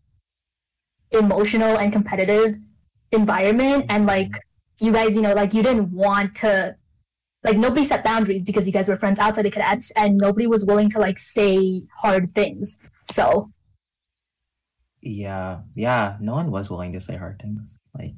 emotional 1.10 1.78
and 1.78 1.92
competitive 1.92 2.56
environment. 3.12 3.86
And 3.90 4.06
like 4.06 4.32
you 4.78 4.92
guys 4.92 5.14
you 5.14 5.22
know 5.22 5.34
like 5.34 5.54
you 5.54 5.62
didn't 5.62 5.92
want 5.92 6.34
to 6.36 6.74
like 7.44 7.56
nobody 7.56 7.84
set 7.84 8.04
boundaries 8.04 8.44
because 8.44 8.66
you 8.66 8.72
guys 8.72 8.88
were 8.88 8.96
friends 8.96 9.18
outside 9.18 9.42
the 9.44 9.50
cadets 9.50 9.90
and 9.96 10.16
nobody 10.16 10.46
was 10.46 10.64
willing 10.64 10.88
to 10.90 10.98
like 10.98 11.18
say 11.18 11.82
hard 11.96 12.30
things 12.32 12.78
so 13.10 13.50
Yeah, 15.00 15.60
yeah. 15.74 16.16
No 16.20 16.34
one 16.34 16.50
was 16.50 16.70
willing 16.70 16.92
to 16.92 17.00
say 17.00 17.16
hard 17.16 17.40
things. 17.42 17.78
Like 17.98 18.14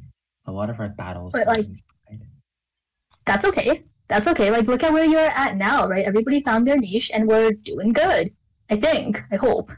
a 0.46 0.52
lot 0.52 0.68
of 0.70 0.78
our 0.80 0.90
battles. 0.90 1.32
But, 1.32 1.46
like- 1.46 1.66
inside. 1.66 2.28
that's 3.24 3.44
okay 3.46 3.84
that's 4.08 4.28
okay 4.28 4.50
like 4.50 4.66
look 4.66 4.82
at 4.82 4.92
where 4.92 5.06
you're 5.06 5.32
at 5.44 5.56
now 5.56 5.86
right 5.88 6.04
everybody 6.04 6.42
found 6.42 6.66
their 6.66 6.76
niche 6.76 7.10
and 7.14 7.26
we're 7.26 7.52
doing 7.52 7.90
good 7.90 8.30
i 8.68 8.76
think 8.76 9.22
i 9.32 9.36
hope 9.36 9.72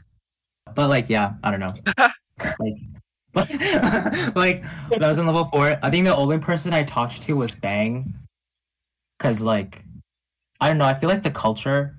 But 0.75 0.89
like, 0.89 1.07
yeah, 1.09 1.33
I 1.43 1.49
don't 1.49 1.61
know. 1.61 1.73
like, 2.59 2.75
but, 3.31 3.47
like 4.35 4.65
when 4.89 5.01
I 5.01 5.07
was 5.07 5.17
in 5.17 5.25
level 5.25 5.45
four, 5.45 5.79
I 5.81 5.89
think 5.89 6.05
the 6.05 6.13
only 6.15 6.37
person 6.39 6.73
I 6.73 6.83
talked 6.83 7.23
to 7.23 7.33
was 7.39 7.51
Fang. 7.55 8.13
Cause 9.19 9.41
like, 9.41 9.83
I 10.59 10.67
don't 10.67 10.77
know. 10.77 10.85
I 10.85 10.93
feel 10.93 11.09
like 11.09 11.23
the 11.23 11.31
culture 11.31 11.95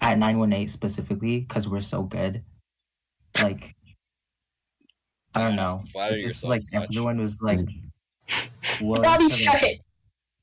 at 0.00 0.18
nine 0.18 0.38
one 0.38 0.52
eight 0.52 0.70
specifically, 0.70 1.42
cause 1.42 1.68
we're 1.68 1.80
so 1.80 2.02
good. 2.02 2.42
Like, 3.42 3.76
I 5.34 5.40
don't 5.46 5.56
know. 5.56 5.82
It's 5.94 6.22
just 6.22 6.44
like 6.44 6.62
much. 6.72 6.88
everyone 6.90 7.20
was 7.20 7.38
like, 7.40 7.60
bobby 8.80 9.30
shut 9.30 9.54
like, 9.54 9.62
it 9.62 9.80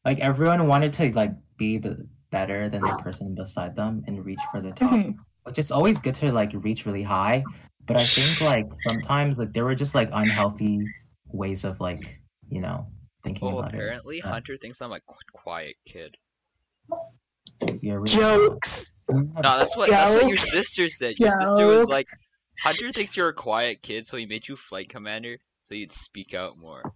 like 0.03 0.19
everyone 0.19 0.67
wanted 0.67 0.91
to 0.93 1.11
like 1.13 1.31
be 1.57 1.77
b- 1.77 1.95
better 2.31 2.69
than 2.69 2.81
the 2.81 2.95
person 3.01 3.33
beside 3.35 3.75
them 3.75 4.03
and 4.07 4.25
reach 4.25 4.39
for 4.51 4.61
the 4.61 4.71
top 4.71 4.91
Mhm. 4.91 5.15
which 5.43 5.57
is 5.57 5.71
always 5.71 5.99
good 5.99 6.15
to 6.15 6.31
like 6.31 6.51
reach 6.53 6.85
really 6.85 7.03
high 7.03 7.43
but 7.85 7.95
i 7.97 8.03
think 8.03 8.41
like 8.41 8.65
sometimes 8.75 9.39
like 9.39 9.53
there 9.53 9.63
were 9.63 9.75
just 9.75 9.95
like 9.95 10.09
unhealthy 10.11 10.85
ways 11.31 11.63
of 11.63 11.79
like 11.79 12.19
you 12.49 12.59
know 12.61 12.87
thinking 13.25 13.47
Well, 13.47 13.59
about 13.59 13.73
apparently 13.73 14.17
Yeah. 14.17 14.29
Hunter 14.29 14.55
thinks 14.55 14.79
I'm 14.81 14.91
a 14.93 14.99
quiet 15.33 15.75
kid. 15.85 16.15
it 17.61 17.83
You're 17.83 17.99
really- 18.01 18.15
Jokes. 18.15 18.93
No, 19.09 19.41
that's 19.41 19.75
what 19.75 19.89
that's 19.89 20.13
what 20.13 20.25
your 20.27 20.35
sister 20.35 20.87
said. 20.89 21.15
Your 21.19 21.31
sister 21.31 21.65
was 21.67 21.87
like, 21.89 22.05
Hunter 22.63 22.91
thinks 22.91 23.17
you're 23.17 23.29
a 23.29 23.33
quiet 23.33 23.81
kid, 23.81 24.05
so 24.07 24.17
he 24.17 24.25
made 24.25 24.47
you 24.47 24.55
flight 24.55 24.89
commander 24.89 25.37
so 25.63 25.75
you'd 25.75 25.91
speak 25.91 26.33
out 26.33 26.57
more. 26.57 26.93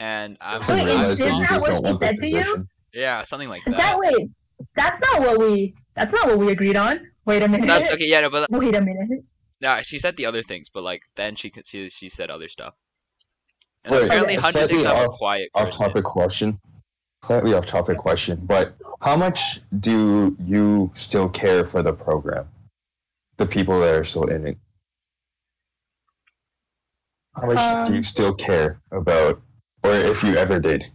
And 0.00 0.36
I'm 0.40 0.62
So 0.62 0.74
Wait, 0.74 0.82
you 0.82 0.88
is- 0.88 0.96
realize 0.96 1.18
that 1.18 1.26
is 1.26 1.32
you 1.32 1.44
that 1.44 1.60
what 1.60 1.82
don't 1.82 1.92
she 1.92 1.98
said 1.98 2.16
to 2.20 2.28
you? 2.28 2.68
yeah, 2.92 3.22
something 3.22 3.48
like 3.48 3.64
that 3.66 3.76
that. 3.76 3.98
wait 3.98 4.28
that's 4.74 5.00
not 5.00 5.20
what 5.20 5.38
we 5.38 5.72
that's 5.94 6.12
not 6.12 6.26
what 6.26 6.38
we 6.38 6.50
agreed 6.50 6.76
on 6.76 7.00
wait 7.26 7.42
a 7.42 7.48
minute 7.48 7.66
That's 7.66 7.84
okay. 7.92 8.06
Yeah, 8.06 8.22
no, 8.22 8.30
but 8.30 8.50
wait 8.50 8.74
a 8.74 8.80
minute 8.80 9.24
no, 9.60 9.80
she 9.82 9.98
said 9.98 10.16
the 10.16 10.26
other 10.26 10.42
things, 10.42 10.68
but 10.68 10.82
like 10.84 11.02
then 11.16 11.34
she 11.36 11.50
could- 11.50 11.66
she 11.66 11.88
she 11.90 12.08
said 12.08 12.30
other 12.30 12.48
stuff. 12.48 12.74
And 13.84 13.94
Wait, 13.94 14.04
apparently 14.04 14.34
okay. 14.34 14.42
Hunter 14.42 14.66
thinks 14.66 14.82
Slightly 14.82 15.00
I'm 15.02 15.08
off- 15.08 15.18
quiet 15.18 15.50
Off 15.54 15.66
person. 15.66 15.86
topic 15.86 16.04
question. 16.04 16.60
Slightly 17.24 17.52
off 17.54 17.66
topic 17.66 17.98
question, 17.98 18.38
but 18.44 18.74
how 19.00 19.16
much 19.16 19.60
do 19.80 20.36
you 20.40 20.90
still 20.94 21.28
care 21.28 21.64
for 21.64 21.82
the 21.82 21.92
program? 21.92 22.48
The 23.38 23.46
people 23.46 23.80
that 23.80 23.92
are 23.94 24.04
still 24.04 24.26
in 24.26 24.46
it. 24.46 24.58
How 27.34 27.46
much 27.46 27.86
do 27.88 27.92
you 27.92 27.98
Um, 27.98 28.02
still 28.04 28.32
care 28.34 28.80
about, 28.92 29.40
or 29.82 29.92
if 29.94 30.22
you 30.22 30.36
ever 30.36 30.60
did? 30.60 30.86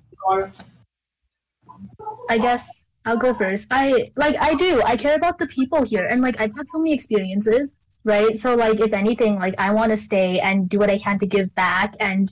I 2.30 2.38
guess 2.38 2.88
I'll 3.06 3.18
go 3.18 3.34
first. 3.34 3.68
I 3.72 4.10
like 4.16 4.38
I 4.40 4.54
do. 4.54 4.82
I 4.84 4.96
care 4.96 5.16
about 5.16 5.38
the 5.40 5.48
people 5.48 5.84
here 5.84 6.06
and 6.06 6.22
like 6.22 6.40
I've 6.40 6.56
had 6.56 6.70
so 6.70 6.80
many 6.80 6.94
experiences, 6.94 7.76
right? 8.06 8.38
So 8.38 8.56
like 8.56 8.80
if 8.80 8.94
anything, 8.94 9.40
like 9.40 9.56
I 9.58 9.72
want 9.72 9.92
to 9.92 9.98
stay 9.98 10.40
and 10.40 10.70
do 10.70 10.80
what 10.80 10.90
I 10.90 10.98
can 10.98 11.20
to 11.20 11.26
give 11.26 11.54
back 11.56 11.96
and 12.00 12.32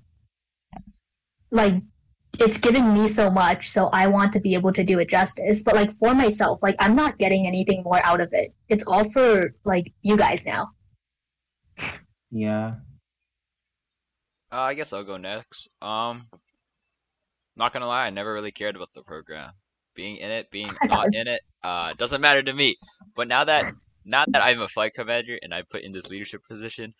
like 1.51 1.75
it's 2.39 2.57
given 2.57 2.93
me 2.93 3.07
so 3.07 3.29
much, 3.29 3.69
so 3.69 3.87
I 3.87 4.07
want 4.07 4.31
to 4.33 4.39
be 4.39 4.53
able 4.53 4.71
to 4.73 4.83
do 4.83 4.99
it 4.99 5.09
justice. 5.09 5.63
But 5.63 5.75
like 5.75 5.91
for 5.91 6.13
myself, 6.15 6.63
like 6.63 6.75
I'm 6.79 6.95
not 6.95 7.17
getting 7.17 7.45
anything 7.45 7.83
more 7.83 8.03
out 8.05 8.21
of 8.21 8.29
it. 8.31 8.53
It's 8.69 8.85
all 8.87 9.03
for 9.09 9.53
like 9.65 9.93
you 10.01 10.17
guys 10.17 10.45
now. 10.45 10.69
yeah 12.31 12.75
Uh, 14.51 14.61
I 14.61 14.73
guess 14.73 14.93
I'll 14.93 15.03
go 15.03 15.17
next. 15.17 15.67
Um, 15.81 16.27
not 17.55 17.73
gonna 17.73 17.87
lie, 17.87 18.05
I 18.05 18.09
never 18.09 18.33
really 18.33 18.51
cared 18.51 18.75
about 18.75 18.89
the 18.95 19.03
program. 19.03 19.51
Being 19.95 20.17
in 20.17 20.31
it, 20.31 20.49
being 20.51 20.69
not 20.85 21.13
in 21.13 21.27
it, 21.27 21.41
uh, 21.63 21.93
doesn't 21.97 22.21
matter 22.21 22.41
to 22.43 22.53
me. 22.53 22.77
But 23.15 23.27
now 23.27 23.43
that 23.43 23.73
now 24.05 24.23
that 24.27 24.43
I'm 24.43 24.61
a 24.61 24.67
flight 24.67 24.93
commander 24.93 25.37
and 25.41 25.53
I 25.53 25.63
put 25.69 25.83
in 25.83 25.91
this 25.91 26.09
leadership 26.09 26.41
position, 26.49 26.93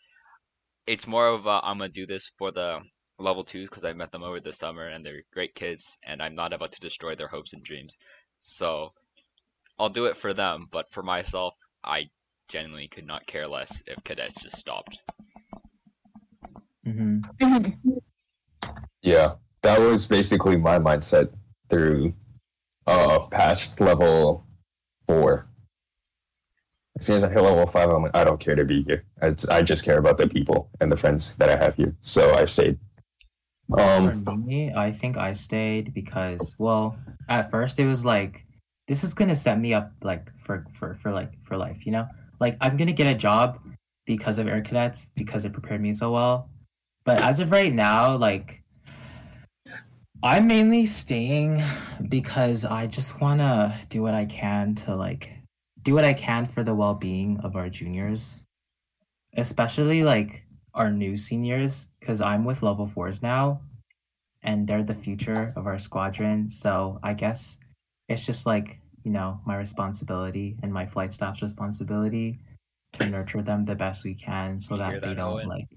it's 0.86 1.08
more 1.08 1.28
of 1.28 1.46
a, 1.46 1.62
I'm 1.64 1.78
gonna 1.78 1.90
do 1.90 2.06
this 2.06 2.32
for 2.38 2.52
the 2.52 2.80
level 3.22 3.44
twos 3.44 3.70
because 3.70 3.84
I 3.84 3.94
met 3.94 4.12
them 4.12 4.24
over 4.24 4.40
the 4.40 4.54
summer 4.54 4.88
and 4.88 5.06
they're 5.06 5.24
great 5.34 5.56
kids 5.56 5.98
and 6.04 6.22
I'm 6.22 6.36
not 6.36 6.54
about 6.54 6.72
to 6.74 6.80
destroy 6.80 7.16
their 7.16 7.28
hopes 7.28 7.54
and 7.54 7.64
dreams. 7.64 7.98
So 8.42 8.94
I'll 9.80 9.90
do 9.90 10.06
it 10.06 10.16
for 10.16 10.34
them, 10.34 10.68
but 10.72 10.90
for 10.92 11.04
myself, 11.04 11.58
I 11.84 12.10
genuinely 12.48 12.88
could 12.88 13.08
not 13.08 13.26
care 13.26 13.48
less 13.48 13.82
if 13.88 14.04
cadets 14.04 14.42
just 14.44 14.58
stopped. 14.58 15.02
hmm 16.84 17.20
Yeah, 19.02 19.34
that 19.64 19.80
was 19.80 20.06
basically 20.06 20.58
my 20.58 20.78
mindset 20.78 21.32
through 21.70 22.14
uh 22.88 23.20
past 23.28 23.80
level 23.82 24.46
four. 25.08 25.48
As 27.00 27.06
soon 27.08 27.16
as 27.16 27.24
I 27.24 27.30
hit 27.30 27.42
level 27.42 27.66
five, 27.66 27.90
I'm 27.90 28.04
like, 28.04 28.16
I 28.16 28.24
don't 28.24 28.40
care 28.40 28.56
to 28.56 28.66
be 28.66 28.84
here. 28.84 29.04
I, 29.22 29.34
I 29.50 29.62
just 29.64 29.84
care 29.84 29.98
about 29.98 30.18
the 30.18 30.28
people 30.28 30.70
and 30.82 30.92
the 30.92 30.98
friends 30.98 31.36
that 31.38 31.50
I 31.50 31.56
have 31.56 31.76
here. 31.76 31.96
So 32.02 32.36
I 32.36 32.46
stayed. 32.46 32.78
Um, 33.78 34.24
For 34.26 34.36
me, 34.36 34.74
I 34.74 34.92
think 34.92 35.18
I 35.18 35.34
stayed 35.34 35.94
because, 35.94 36.56
well, 36.58 36.98
at 37.30 37.50
first 37.50 37.80
it 37.80 37.86
was 37.86 38.04
like, 38.04 38.46
this 38.88 39.04
is 39.04 39.14
gonna 39.14 39.36
set 39.36 39.60
me 39.60 39.74
up 39.74 39.92
like 40.04 40.32
for 40.38 40.66
for 40.78 40.96
for 40.96 41.12
like 41.12 41.32
for 41.44 41.58
life, 41.58 41.86
you 41.86 41.92
know. 41.92 42.08
Like 42.40 42.58
I'm 42.60 42.76
gonna 42.76 42.92
get 42.92 43.08
a 43.08 43.16
job 43.16 43.60
because 44.06 44.38
of 44.38 44.48
Air 44.48 44.62
Cadets 44.62 45.12
because 45.16 45.46
it 45.46 45.54
prepared 45.54 45.82
me 45.82 45.94
so 45.94 46.12
well. 46.12 46.50
But 47.06 47.22
as 47.22 47.40
of 47.40 47.52
right 47.52 47.74
now, 47.74 48.18
like, 48.18 48.62
I'm 50.24 50.48
mainly 50.48 50.86
staying 50.86 51.64
because 52.10 52.66
I 52.66 52.88
just 52.88 53.22
wanna 53.22 53.80
do 53.90 54.02
what 54.02 54.14
I 54.14 54.26
can 54.26 54.76
to 54.76 54.96
like 54.96 55.32
do 55.84 55.94
what 55.94 56.06
I 56.06 56.14
can 56.14 56.46
for 56.46 56.64
the 56.64 56.76
well-being 56.76 57.40
of 57.40 57.56
our 57.56 57.70
juniors, 57.70 58.44
especially 59.38 60.04
like 60.04 60.46
our 60.74 60.92
new 60.92 61.16
seniors 61.16 61.88
because 62.02 62.20
I'm 62.20 62.44
with 62.44 62.64
level 62.64 62.88
fours 62.88 63.22
now 63.22 63.62
and 64.44 64.68
they're 64.68 64.84
the 64.84 64.94
future 64.94 65.54
of 65.56 65.68
our 65.68 65.80
squadron. 65.80 66.50
So 66.50 67.00
I 67.04 67.14
guess 67.14 67.60
it's 68.10 68.26
just 68.26 68.46
like, 68.46 68.82
you 69.04 69.12
know, 69.12 69.40
my 69.46 69.56
responsibility 69.56 70.58
and 70.64 70.74
my 70.74 70.86
flight 70.86 71.14
staff's 71.14 71.42
responsibility 71.42 72.40
to 72.94 73.08
nurture 73.08 73.42
them 73.42 73.64
the 73.64 73.76
best 73.76 74.04
we 74.04 74.16
can 74.16 74.60
so 74.60 74.76
You 74.76 74.80
that 74.80 75.02
they 75.02 75.14
don't 75.14 75.34
Owen? 75.34 75.48
like 75.48 75.68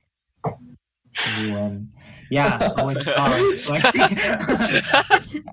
ruin. 1.41 1.93
Yeah, 2.31 2.73
Owen. 2.79 2.97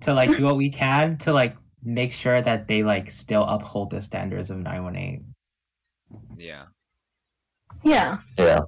To 0.00 0.12
like 0.12 0.36
do 0.36 0.44
what 0.44 0.56
we 0.56 0.68
can 0.68 1.16
to 1.18 1.32
like 1.32 1.56
make 1.82 2.12
sure 2.12 2.42
that 2.42 2.68
they 2.68 2.82
like 2.82 3.10
still 3.10 3.44
uphold 3.44 3.88
the 3.88 4.02
standards 4.02 4.50
of 4.50 4.58
918. 4.58 5.24
Yeah. 6.36 6.64
Yeah. 7.84 8.18
yeah, 8.38 8.62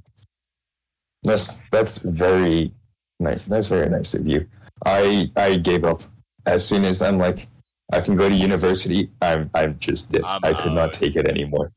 that's 1.23 1.61
that's 1.73 1.99
very 1.99 2.73
nice. 3.21 3.45
That's 3.45 3.67
very 3.67 3.89
nice 3.89 4.15
of 4.15 4.27
you. 4.27 4.47
I 4.85 5.31
I 5.37 5.57
gave 5.57 5.85
up 5.85 6.03
as 6.47 6.67
soon 6.67 6.85
as 6.85 7.03
I'm 7.03 7.19
like 7.19 7.49
I 7.93 8.01
can 8.01 8.17
go 8.17 8.29
to 8.29 8.35
university. 8.35 9.11
I'm 9.23 9.51
I'm 9.55 9.79
just 9.79 10.11
did. 10.11 10.23
I'm 10.25 10.41
I 10.45 10.53
could 10.53 10.73
not 10.73 10.93
take 10.93 11.17
it 11.17 11.27
anymore. 11.29 11.73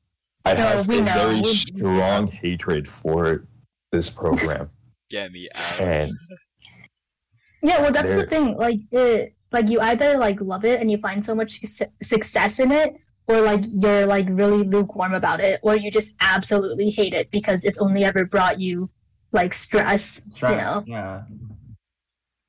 I 0.45 0.53
No, 0.53 0.59
have 0.61 0.89
a 0.89 0.97
know. 1.01 1.03
very 1.13 1.41
We- 1.41 1.53
strong 1.53 2.27
hatred 2.27 2.87
for 2.87 3.45
this 3.91 4.09
program, 4.09 4.69
Get 5.09 5.31
me 5.31 5.47
out. 5.55 5.79
and 5.81 6.11
Yeah, 7.61 7.81
well, 7.81 7.91
that's 7.91 8.13
the 8.13 8.25
thing. 8.25 8.55
Like, 8.55 8.79
it, 8.91 9.33
like 9.51 9.67
you 9.69 9.81
either 9.81 10.17
like 10.17 10.39
love 10.39 10.63
it 10.63 10.79
and 10.79 10.89
you 10.89 10.97
find 10.97 11.23
so 11.23 11.35
much 11.35 11.59
su- 11.65 11.85
success 12.01 12.59
in 12.59 12.71
it, 12.71 12.95
or 13.29 13.41
like 13.41 13.61
you're 13.71 14.05
like 14.05 14.25
really 14.29 14.63
lukewarm 14.63 15.13
about 15.13 15.39
it, 15.39 15.59
or 15.63 15.77
you 15.77 15.89
just 15.91 16.13
absolutely 16.19 16.89
hate 16.89 17.13
it 17.13 17.29
because 17.31 17.63
it's 17.63 17.79
only 17.79 18.03
ever 18.03 18.25
brought 18.25 18.59
you 18.59 18.89
like 19.31 19.53
stress. 19.53 20.23
Stress, 20.35 20.51
You 20.51 20.57
know. 20.57 20.83
yeah. 20.87 21.21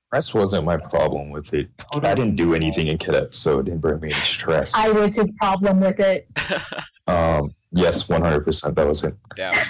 stress 0.09 0.33
wasn't 0.35 0.65
my 0.65 0.79
problem 0.79 1.31
with 1.31 1.53
it. 1.55 1.69
I 1.93 2.15
didn't 2.15 2.37
do 2.37 2.55
anything 2.55 2.89
in 2.89 2.97
cadets, 2.99 3.39
so 3.39 3.59
it 3.59 3.67
didn't 3.67 3.81
bring 3.83 4.01
me 4.01 4.09
any 4.09 4.13
stress. 4.13 4.75
I 4.75 4.91
was 4.91 5.15
his 5.15 5.33
problem 5.39 5.81
with 5.81 6.01
it. 6.01 6.27
Um, 7.07 7.57
yes, 7.73 8.09
one 8.09 8.23
hundred 8.23 8.45
percent. 8.45 8.77
That 8.77 8.87
was 8.87 9.03
it. 9.03 9.17
yeah 9.37 9.65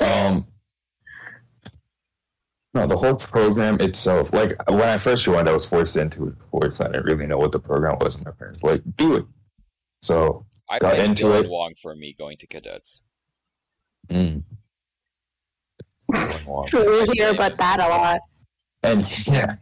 Um, 0.00 0.46
no, 2.72 2.86
the 2.86 2.96
whole 2.96 3.16
program 3.16 3.78
itself. 3.80 4.32
Like 4.32 4.54
when 4.70 4.88
I 4.88 4.96
first 4.96 5.24
joined, 5.24 5.46
I 5.46 5.52
was 5.52 5.66
forced 5.66 5.96
into 5.96 6.28
it. 6.28 6.34
Forced. 6.50 6.80
I 6.80 6.86
didn't 6.86 7.04
really 7.04 7.26
know 7.26 7.36
what 7.36 7.52
the 7.52 7.58
program 7.58 7.98
was. 8.00 8.24
My 8.24 8.30
parents 8.30 8.62
were 8.62 8.72
like, 8.72 8.82
"Do 8.96 9.16
it." 9.16 9.26
So, 10.02 10.46
I 10.68 10.78
Got 10.78 11.00
into 11.00 11.24
Dylan 11.24 11.44
it. 11.44 11.50
Wong 11.50 11.74
for 11.80 11.94
me 11.94 12.14
going 12.18 12.36
to 12.38 12.46
cadets. 12.46 13.04
mm. 14.10 14.42
We 16.12 17.08
hear 17.16 17.30
about 17.30 17.56
that 17.58 17.80
a 17.80 17.88
lot. 17.88 18.20
and 18.82 19.26
yeah, 19.26 19.56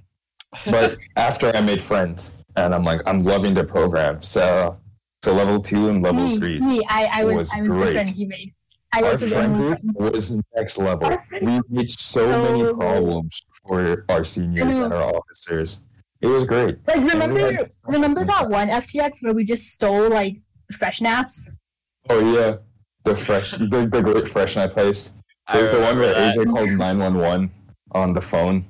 but 0.66 0.98
after 1.16 1.54
I 1.54 1.60
made 1.60 1.80
friends, 1.80 2.38
and 2.56 2.74
I'm 2.74 2.84
like, 2.84 3.00
I'm 3.06 3.22
loving 3.22 3.54
the 3.54 3.64
program. 3.64 4.22
So, 4.22 4.78
so 5.22 5.32
level 5.32 5.60
two 5.60 5.88
and 5.90 6.02
level 6.02 6.26
me, 6.26 6.36
three. 6.36 6.58
me, 6.60 6.80
I, 6.88 7.08
I 7.12 7.24
was, 7.24 7.34
was 7.34 7.52
I 7.54 7.60
was 7.62 7.70
the 7.70 7.76
great. 7.76 7.92
friend 7.92 8.08
he 8.08 8.24
made. 8.26 8.54
I 8.92 9.02
Our 9.02 9.18
friend 9.18 9.54
group 9.54 9.78
was 9.94 10.40
next 10.56 10.78
level. 10.78 11.16
We 11.40 11.60
made 11.68 11.90
so 11.90 12.26
many 12.26 12.74
problems 12.74 13.40
for 13.64 14.04
our 14.08 14.24
seniors 14.24 14.78
and 14.78 14.92
our 14.92 15.14
officers. 15.14 15.84
It 16.20 16.26
was 16.26 16.44
great. 16.44 16.78
Like 16.86 16.98
remember, 16.98 17.52
had- 17.52 17.70
remember 17.86 18.24
that 18.24 18.48
one 18.48 18.68
FTX 18.68 19.22
where 19.22 19.32
we 19.34 19.44
just 19.44 19.68
stole 19.68 20.08
like 20.10 20.36
fresh 20.78 21.00
naps? 21.00 21.48
Oh 22.08 22.20
yeah, 22.34 22.56
the 23.04 23.14
fresh, 23.16 23.52
the, 23.52 23.88
the 23.90 24.02
great 24.02 24.28
fresh 24.28 24.56
night 24.56 24.70
place. 24.70 25.14
I 25.46 25.56
There's 25.56 25.72
the 25.72 25.80
one 25.80 25.98
where 25.98 26.12
that. 26.14 26.34
AJ 26.36 26.46
called 26.50 26.70
911 26.70 27.50
on 27.92 28.12
the 28.12 28.20
phone, 28.20 28.66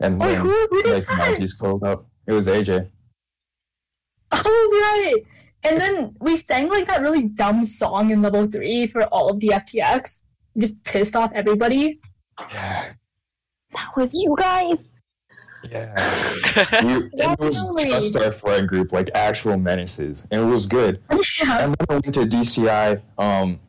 and 0.00 0.18
Wait, 0.18 0.32
then 0.32 0.40
who, 0.42 0.66
who 0.70 0.82
did 0.82 0.94
like 0.94 1.06
that? 1.06 1.38
90s 1.38 1.58
called 1.58 1.82
up. 1.84 2.06
It 2.26 2.32
was 2.32 2.46
AJ. 2.48 2.88
Oh 4.30 4.68
right. 4.72 5.22
And 5.64 5.80
then 5.80 6.14
we 6.20 6.36
sang 6.36 6.68
like 6.68 6.86
that 6.88 7.02
really 7.02 7.28
dumb 7.28 7.64
song 7.64 8.10
in 8.10 8.22
level 8.22 8.46
three 8.50 8.86
for 8.86 9.04
all 9.04 9.28
of 9.30 9.38
the 9.40 9.48
FTX. 9.48 10.22
We 10.54 10.62
just 10.62 10.82
pissed 10.84 11.14
off 11.16 11.30
everybody. 11.34 12.00
Yeah, 12.50 12.92
That 13.72 13.90
was 13.96 14.12
you 14.14 14.34
guys. 14.38 14.88
Yeah. 15.70 16.82
You, 16.82 17.10
it 17.12 17.38
was 17.40 17.54
Definitely. 17.56 17.84
just 17.90 18.16
our 18.16 18.32
friend 18.32 18.68
group, 18.68 18.92
like 18.92 19.10
actual 19.14 19.56
menaces, 19.56 20.26
and 20.30 20.40
it 20.40 20.44
was 20.44 20.66
good. 20.66 21.00
yeah. 21.40 21.64
And 21.64 21.74
then 21.74 21.86
I 21.88 21.92
went 21.94 22.14
to 22.14 22.20
DCI. 22.20 23.00
Um, 23.18 23.60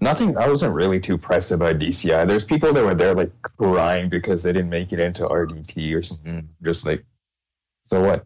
nothing. 0.00 0.36
I 0.36 0.48
wasn't 0.48 0.74
really 0.74 1.00
too 1.00 1.16
pressed 1.18 1.52
about 1.52 1.78
DCI. 1.78 2.26
There's 2.26 2.44
people 2.44 2.72
that 2.72 2.84
were 2.84 2.94
there 2.94 3.14
like 3.14 3.30
crying 3.42 4.08
because 4.08 4.42
they 4.42 4.52
didn't 4.52 4.70
make 4.70 4.92
it 4.92 4.98
into 5.00 5.26
RDT 5.26 5.94
or 5.96 6.02
something. 6.02 6.48
Just 6.62 6.86
like, 6.86 7.04
so 7.84 8.00
what? 8.02 8.24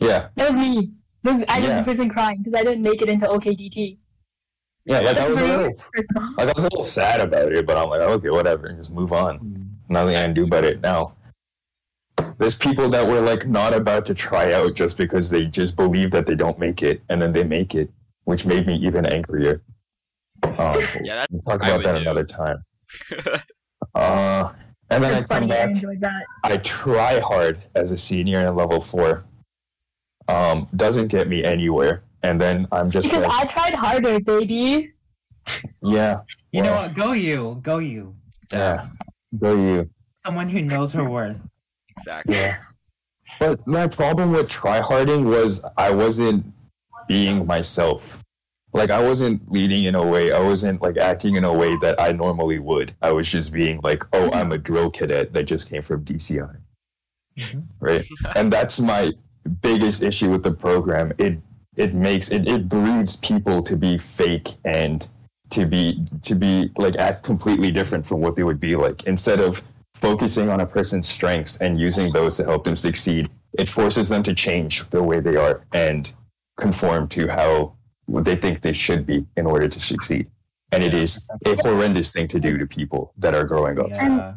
Yeah, 0.00 0.28
That 0.36 0.50
was 0.50 0.58
me. 0.58 0.92
I 1.26 1.32
was 1.32 1.68
Yeah. 1.68 1.80
the 1.80 1.84
person 1.84 2.08
crying 2.08 2.38
because 2.38 2.54
I 2.54 2.62
didn't 2.62 2.82
make 2.82 3.02
it 3.02 3.08
into 3.08 3.26
OKDT. 3.26 3.98
yeah. 4.86 5.00
Like 5.00 5.08
I 5.08 5.12
That's 5.14 5.30
was 5.30 5.40
a 5.40 5.44
little, 5.44 5.72
personal. 5.92 6.34
like 6.38 6.48
I 6.48 6.52
was 6.54 6.64
a 6.64 6.68
little 6.68 6.82
sad 6.84 7.20
about 7.20 7.52
it, 7.52 7.66
but 7.66 7.76
I'm 7.76 7.88
like, 7.90 8.00
okay, 8.00 8.30
whatever, 8.30 8.72
just 8.72 8.90
move 8.90 9.12
on. 9.12 9.68
Nothing 9.88 10.16
I 10.16 10.22
can 10.26 10.34
do 10.34 10.44
about 10.44 10.64
it 10.64 10.80
now. 10.80 11.16
There's 12.38 12.54
people 12.56 12.88
that 12.90 13.06
were 13.06 13.20
like 13.20 13.46
not 13.46 13.74
about 13.74 14.06
to 14.06 14.14
try 14.14 14.52
out 14.52 14.74
just 14.74 14.96
because 14.96 15.28
they 15.30 15.46
just 15.46 15.76
believe 15.76 16.10
that 16.12 16.26
they 16.26 16.34
don't 16.34 16.58
make 16.58 16.82
it, 16.82 17.02
and 17.08 17.20
then 17.20 17.32
they 17.32 17.44
make 17.44 17.74
it, 17.74 17.90
which 18.24 18.46
made 18.46 18.66
me 18.66 18.76
even 18.76 19.06
angrier. 19.06 19.62
Um, 20.44 20.74
Yeah, 21.02 21.16
that's 21.16 21.32
we'll 21.32 21.42
talk 21.42 21.56
about 21.62 21.82
that 21.82 21.94
do. 21.94 22.00
another 22.00 22.24
time. 22.24 22.64
Uh, 23.94 24.52
and 24.90 25.02
then 25.02 25.14
It's 25.14 25.24
I 25.30 25.40
come 25.40 25.48
funny. 25.48 25.52
I 25.60 25.66
back. 25.66 25.74
enjoyed 25.74 26.00
that. 26.00 26.24
I 26.44 26.56
try 26.58 27.18
hard 27.20 27.58
as 27.74 27.90
a 27.90 27.96
senior 27.96 28.46
in 28.46 28.54
level 28.54 28.80
four. 28.80 29.24
Um, 30.28 30.68
doesn't 30.76 31.08
get 31.08 31.26
me 31.28 31.42
anywhere, 31.42 32.02
and 32.22 32.40
then 32.40 32.66
I'm 32.70 32.90
just 32.90 33.08
Because 33.08 33.24
like, 33.24 33.44
I 33.44 33.44
tried 33.46 33.74
harder, 33.74 34.20
baby. 34.20 34.92
yeah, 35.82 36.20
You 36.52 36.62
know 36.62 36.72
what? 36.74 36.94
Go 36.94 37.12
you. 37.12 37.58
Go 37.62 37.78
you. 37.78 38.14
yeah, 38.52 38.86
go 39.38 39.54
you. 39.54 39.88
Someone 40.24 40.48
who 40.48 40.62
knows 40.62 40.92
her 40.92 41.04
worth. 41.08 41.40
Exactly. 41.98 42.34
Yeah. 42.34 42.56
But 43.38 43.66
my 43.66 43.86
problem 43.86 44.32
with 44.32 44.50
tryharding 44.50 45.24
was 45.24 45.64
I 45.76 45.90
wasn't 45.90 46.44
being 47.08 47.46
myself. 47.46 48.24
Like 48.72 48.90
I 48.90 49.02
wasn't 49.02 49.50
leading 49.50 49.84
in 49.84 49.94
a 49.94 50.06
way, 50.06 50.32
I 50.32 50.40
wasn't 50.40 50.82
like 50.82 50.98
acting 50.98 51.36
in 51.36 51.44
a 51.44 51.52
way 51.52 51.76
that 51.76 52.00
I 52.00 52.12
normally 52.12 52.58
would. 52.58 52.94
I 53.02 53.12
was 53.12 53.28
just 53.28 53.52
being 53.52 53.80
like, 53.82 54.04
oh, 54.12 54.30
I'm 54.32 54.52
a 54.52 54.58
drill 54.58 54.90
cadet 54.90 55.32
that 55.32 55.44
just 55.44 55.68
came 55.68 55.82
from 55.82 56.04
DCI. 56.04 56.56
Mhm. 57.38 57.64
Right? 57.80 58.04
and 58.36 58.52
that's 58.52 58.78
my 58.80 59.12
biggest 59.62 60.02
issue 60.02 60.30
with 60.30 60.42
the 60.42 60.52
program. 60.52 61.12
It 61.18 61.38
it 61.76 61.94
makes 61.94 62.30
it, 62.30 62.46
it 62.48 62.68
breeds 62.68 63.16
people 63.16 63.62
to 63.62 63.76
be 63.76 63.96
fake 63.98 64.50
and 64.64 65.06
to 65.50 65.64
be 65.64 66.06
to 66.22 66.34
be 66.34 66.70
like 66.76 66.96
act 66.96 67.22
completely 67.22 67.70
different 67.70 68.04
from 68.04 68.20
what 68.20 68.36
they 68.36 68.42
would 68.42 68.60
be 68.60 68.76
like. 68.76 69.04
Instead 69.04 69.40
of 69.40 69.62
focusing 70.00 70.48
on 70.48 70.60
a 70.60 70.66
person's 70.66 71.08
strengths 71.08 71.58
and 71.58 71.78
using 71.78 72.12
those 72.12 72.36
to 72.36 72.44
help 72.44 72.64
them 72.64 72.76
succeed, 72.76 73.28
it 73.58 73.68
forces 73.68 74.08
them 74.08 74.22
to 74.22 74.34
change 74.34 74.88
the 74.90 75.02
way 75.02 75.20
they 75.20 75.36
are 75.36 75.64
and 75.72 76.12
conform 76.58 77.08
to 77.08 77.28
how 77.28 77.74
they 78.08 78.36
think 78.36 78.60
they 78.60 78.72
should 78.72 79.06
be 79.06 79.26
in 79.36 79.46
order 79.46 79.68
to 79.68 79.80
succeed. 79.80 80.26
And 80.72 80.82
it 80.84 80.94
is 80.94 81.26
a 81.46 81.56
horrendous 81.62 82.12
thing 82.12 82.28
to 82.28 82.40
do 82.40 82.58
to 82.58 82.66
people 82.66 83.12
that 83.18 83.34
are 83.34 83.44
growing 83.44 83.78
up. 83.78 83.88
Yeah. 83.90 84.34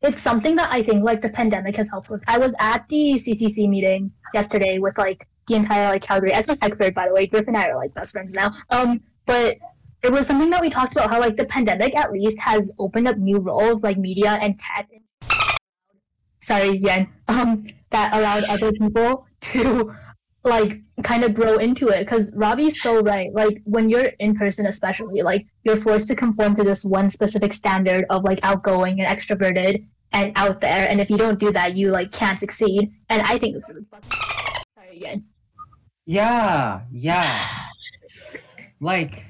It's 0.00 0.22
something 0.22 0.54
that 0.56 0.72
I 0.72 0.82
think 0.82 1.02
like 1.02 1.20
the 1.20 1.28
pandemic 1.28 1.76
has 1.76 1.90
helped 1.90 2.08
with. 2.08 2.22
I 2.28 2.38
was 2.38 2.54
at 2.60 2.86
the 2.88 3.14
CCC 3.14 3.68
meeting 3.68 4.12
yesterday 4.32 4.78
with 4.78 4.96
like 4.96 5.26
the 5.48 5.56
entire 5.56 5.88
like 5.88 6.02
Calgary. 6.02 6.32
As 6.32 6.48
a 6.48 6.56
tech 6.56 6.76
third, 6.76 6.94
by 6.94 7.08
the 7.08 7.14
way, 7.14 7.26
Griff 7.26 7.48
and 7.48 7.56
I 7.56 7.68
are 7.68 7.76
like 7.76 7.92
best 7.94 8.12
friends 8.12 8.34
now. 8.34 8.54
Um, 8.70 9.00
but 9.26 9.56
it 10.02 10.12
was 10.12 10.26
something 10.26 10.50
that 10.50 10.60
we 10.60 10.70
talked 10.70 10.92
about 10.92 11.10
how 11.10 11.20
like 11.20 11.36
the 11.36 11.44
pandemic 11.46 11.96
at 11.96 12.12
least 12.12 12.38
has 12.40 12.72
opened 12.78 13.08
up 13.08 13.16
new 13.16 13.38
roles 13.38 13.82
like 13.82 13.98
media 13.98 14.38
and 14.42 14.58
tech. 14.58 14.88
Sorry 16.40 16.68
again. 16.68 17.08
Um, 17.26 17.64
that 17.90 18.14
allowed 18.14 18.44
other 18.44 18.72
people 18.72 19.26
to 19.40 19.94
like 20.44 20.80
kind 21.02 21.24
of 21.24 21.34
grow 21.34 21.56
into 21.56 21.88
it 21.88 22.00
because 22.00 22.34
Robbie's 22.34 22.80
so 22.80 23.00
right. 23.00 23.32
Like 23.32 23.60
when 23.64 23.90
you're 23.90 24.12
in 24.18 24.34
person, 24.34 24.66
especially, 24.66 25.22
like 25.22 25.46
you're 25.64 25.76
forced 25.76 26.08
to 26.08 26.16
conform 26.16 26.54
to 26.56 26.64
this 26.64 26.84
one 26.84 27.10
specific 27.10 27.52
standard 27.52 28.04
of 28.10 28.24
like 28.24 28.40
outgoing 28.42 29.00
and 29.00 29.08
extroverted 29.08 29.84
and 30.12 30.32
out 30.36 30.60
there. 30.60 30.88
And 30.88 31.00
if 31.00 31.10
you 31.10 31.18
don't 31.18 31.38
do 31.38 31.52
that, 31.52 31.76
you 31.76 31.90
like 31.90 32.12
can't 32.12 32.38
succeed. 32.38 32.90
And 33.10 33.22
I 33.22 33.38
think 33.38 33.56
it's 33.56 33.68
really 33.68 33.84
fucking. 33.84 34.10
Sorry 34.74 34.96
again. 34.96 35.24
Yeah, 36.06 36.82
yeah. 36.90 37.66
Like, 38.80 39.26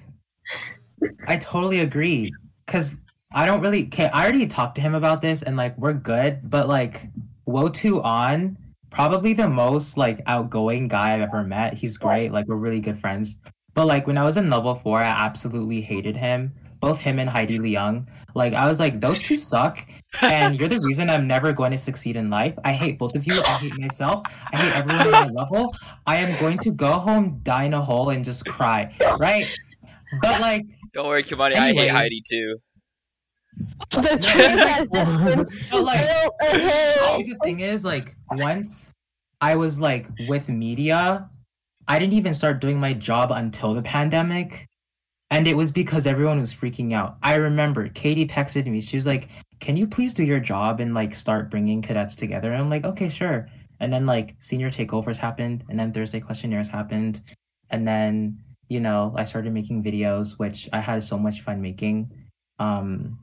I 1.29 1.37
totally 1.37 1.81
agree. 1.81 2.33
Cause 2.67 2.97
I 3.33 3.45
don't 3.45 3.61
really. 3.61 3.85
Okay, 3.85 4.07
I 4.07 4.23
already 4.23 4.47
talked 4.47 4.75
to 4.77 4.81
him 4.81 4.95
about 4.95 5.21
this, 5.21 5.43
and 5.43 5.57
like 5.57 5.77
we're 5.77 5.93
good. 5.93 6.49
But 6.49 6.67
like, 6.67 7.09
Wotu 7.47 8.03
on 8.03 8.57
probably 8.91 9.35
the 9.35 9.49
most 9.49 9.99
like 9.99 10.23
outgoing 10.27 10.88
guy 10.88 11.14
I've 11.14 11.23
ever 11.23 11.45
met. 11.45 11.75
He's 11.75 11.99
great. 11.99 12.33
Like 12.33 12.47
we're 12.49 12.57
really 12.57 12.81
good 12.81 12.99
friends. 12.99 13.37
But 13.75 13.87
like 13.87 14.07
when 14.07 14.17
I 14.17 14.25
was 14.25 14.38
in 14.38 14.49
level 14.49 14.75
four, 14.75 14.99
I 14.99 15.05
absolutely 15.05 15.81
hated 15.83 16.17
him. 16.17 16.55
Both 16.81 16.99
him 16.99 17.19
and 17.19 17.29
Heidi 17.29 17.59
Leung. 17.59 18.07
Like 18.35 18.55
I 18.55 18.67
was 18.67 18.81
like, 18.81 18.99
those 18.99 19.19
two 19.19 19.37
suck, 19.37 19.87
and 20.23 20.59
you're 20.59 20.69
the 20.69 20.81
reason 20.87 21.11
I'm 21.11 21.27
never 21.27 21.53
going 21.53 21.73
to 21.73 21.79
succeed 21.79 22.17
in 22.17 22.31
life. 22.31 22.55
I 22.64 22.73
hate 22.73 22.99
both 22.99 23.14
of 23.14 23.27
you. 23.27 23.41
I 23.43 23.59
hate 23.59 23.79
myself. 23.79 24.23
I 24.53 24.57
hate 24.57 24.77
everyone 24.77 25.14
on 25.14 25.35
my 25.35 25.43
level. 25.43 25.75
I 26.07 26.17
am 26.17 26.41
going 26.41 26.57
to 26.59 26.71
go 26.71 26.93
home, 26.93 27.41
die 27.43 27.64
in 27.64 27.75
a 27.75 27.81
hole, 27.81 28.11
and 28.11 28.25
just 28.25 28.47
cry. 28.47 28.95
Right? 29.19 29.47
But 30.23 30.41
like, 30.41 30.64
Don't 30.92 31.07
worry, 31.07 31.22
Kimani. 31.22 31.57
I 31.57 31.72
hate 31.72 31.88
Heidi 31.88 32.22
too. 32.29 32.57
The 33.90 34.18
train 34.20 34.59
has 34.59 34.88
just 34.88 35.18
been 35.24 35.44
But, 35.70 35.85
like, 35.85 37.27
the 37.27 37.37
thing 37.42 37.61
is, 37.61 37.85
like, 37.85 38.14
once 38.33 38.94
I 39.40 39.55
was 39.57 39.81
like 39.81 40.09
with 40.29 40.48
media, 40.48 41.29
I 41.88 41.98
didn't 41.98 42.14
even 42.14 42.35
start 42.35 42.61
doing 42.61 42.79
my 42.79 42.92
job 42.92 43.33
until 43.33 43.74
the 43.74 43.83
pandemic. 43.83 44.66
And 45.31 45.46
it 45.46 45.57
was 45.57 45.70
because 45.70 46.07
everyone 46.07 46.38
was 46.38 46.55
freaking 46.55 46.94
out. 46.94 47.18
I 47.22 47.35
remember 47.35 47.88
Katie 47.88 48.27
texted 48.27 48.66
me. 48.66 48.81
She 48.81 48.96
was 48.96 49.07
like, 49.07 49.29
Can 49.61 49.77
you 49.77 49.87
please 49.87 50.14
do 50.14 50.24
your 50.24 50.40
job 50.40 50.81
and 50.81 50.94
like 50.94 51.14
start 51.14 51.51
bringing 51.51 51.83
cadets 51.83 52.14
together? 52.14 52.53
And 52.53 52.62
I'm 52.62 52.70
like, 52.70 52.85
Okay, 52.85 53.09
sure. 53.09 53.48
And 53.81 53.92
then 53.92 54.07
like 54.07 54.37
senior 54.38 54.70
takeovers 54.70 55.16
happened. 55.16 55.64
And 55.68 55.79
then 55.79 55.92
Thursday 55.92 56.20
questionnaires 56.20 56.68
happened. 56.68 57.20
And 57.70 57.87
then, 57.87 58.38
you 58.69 58.81
know, 58.81 59.15
I 59.17 59.25
started 59.25 59.53
making 59.53 59.83
videos, 59.83 60.39
which 60.39 60.69
I 60.73 60.81
had 60.81 61.03
so 61.03 61.19
much 61.19 61.41
fun 61.41 61.61
making. 61.61 62.11
Um, 62.59 63.19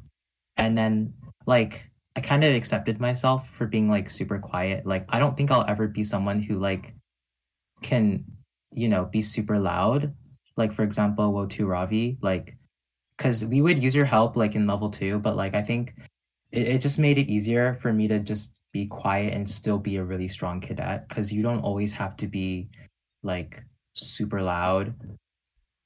and 0.57 0.77
then 0.77 1.13
like 1.45 1.89
I 2.15 2.21
kind 2.21 2.43
of 2.43 2.53
accepted 2.55 2.99
myself 2.99 3.49
for 3.49 3.67
being 3.67 3.89
like 3.89 4.09
super 4.09 4.39
quiet. 4.39 4.85
Like 4.85 5.05
I 5.09 5.19
don't 5.19 5.35
think 5.37 5.51
I'll 5.51 5.65
ever 5.67 5.87
be 5.87 6.03
someone 6.03 6.41
who 6.41 6.57
like 6.57 6.95
can, 7.81 8.25
you 8.71 8.89
know, 8.89 9.05
be 9.05 9.21
super 9.21 9.59
loud. 9.59 10.13
Like 10.57 10.73
for 10.73 10.83
example, 10.83 11.31
Wotu 11.33 11.67
Ravi, 11.67 12.17
like 12.21 12.57
because 13.17 13.45
we 13.45 13.61
would 13.61 13.79
use 13.79 13.95
your 13.95 14.05
help 14.05 14.35
like 14.35 14.55
in 14.55 14.67
level 14.67 14.89
two, 14.89 15.19
but 15.19 15.35
like 15.35 15.53
I 15.53 15.61
think 15.61 15.93
it, 16.51 16.67
it 16.67 16.81
just 16.81 16.97
made 16.97 17.17
it 17.17 17.27
easier 17.27 17.75
for 17.75 17.93
me 17.93 18.07
to 18.07 18.19
just 18.19 18.59
be 18.71 18.87
quiet 18.87 19.33
and 19.33 19.49
still 19.49 19.77
be 19.77 19.97
a 19.97 20.03
really 20.03 20.27
strong 20.27 20.59
cadet 20.59 21.07
because 21.07 21.31
you 21.31 21.41
don't 21.41 21.61
always 21.61 21.91
have 21.91 22.15
to 22.17 22.27
be 22.27 22.69
like 23.23 23.63
super 23.93 24.41
loud 24.41 24.93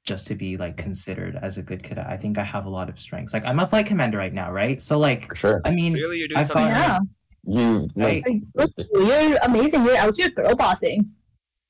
just 0.05 0.27
to 0.27 0.35
be 0.35 0.57
like 0.57 0.77
considered 0.77 1.37
as 1.41 1.57
a 1.57 1.61
good 1.63 1.83
cadet. 1.83 2.07
I 2.07 2.17
think 2.17 2.37
I 2.37 2.43
have 2.43 2.65
a 2.65 2.69
lot 2.69 2.89
of 2.89 2.99
strengths. 2.99 3.33
Like 3.33 3.45
I'm 3.45 3.59
a 3.59 3.67
flight 3.67 3.85
commander 3.85 4.17
right 4.17 4.33
now, 4.33 4.51
right? 4.51 4.81
So 4.81 4.97
like 4.97 5.27
For 5.27 5.35
sure. 5.35 5.61
I 5.65 5.71
mean 5.71 5.93
Clearly, 5.93 6.17
you're 6.19 6.27
doing 6.27 6.39
I've 6.39 6.47
something. 6.47 6.69
got- 6.69 6.75
Yeah. 6.75 6.99
You 7.43 7.87
like, 7.95 8.25
Right. 8.25 8.41
Like, 8.55 8.71
you're 8.93 9.37
amazing. 9.43 9.85
You're 9.85 9.95
out 9.97 10.15
here 10.15 10.29
girl 10.29 10.55
bossing. 10.55 11.09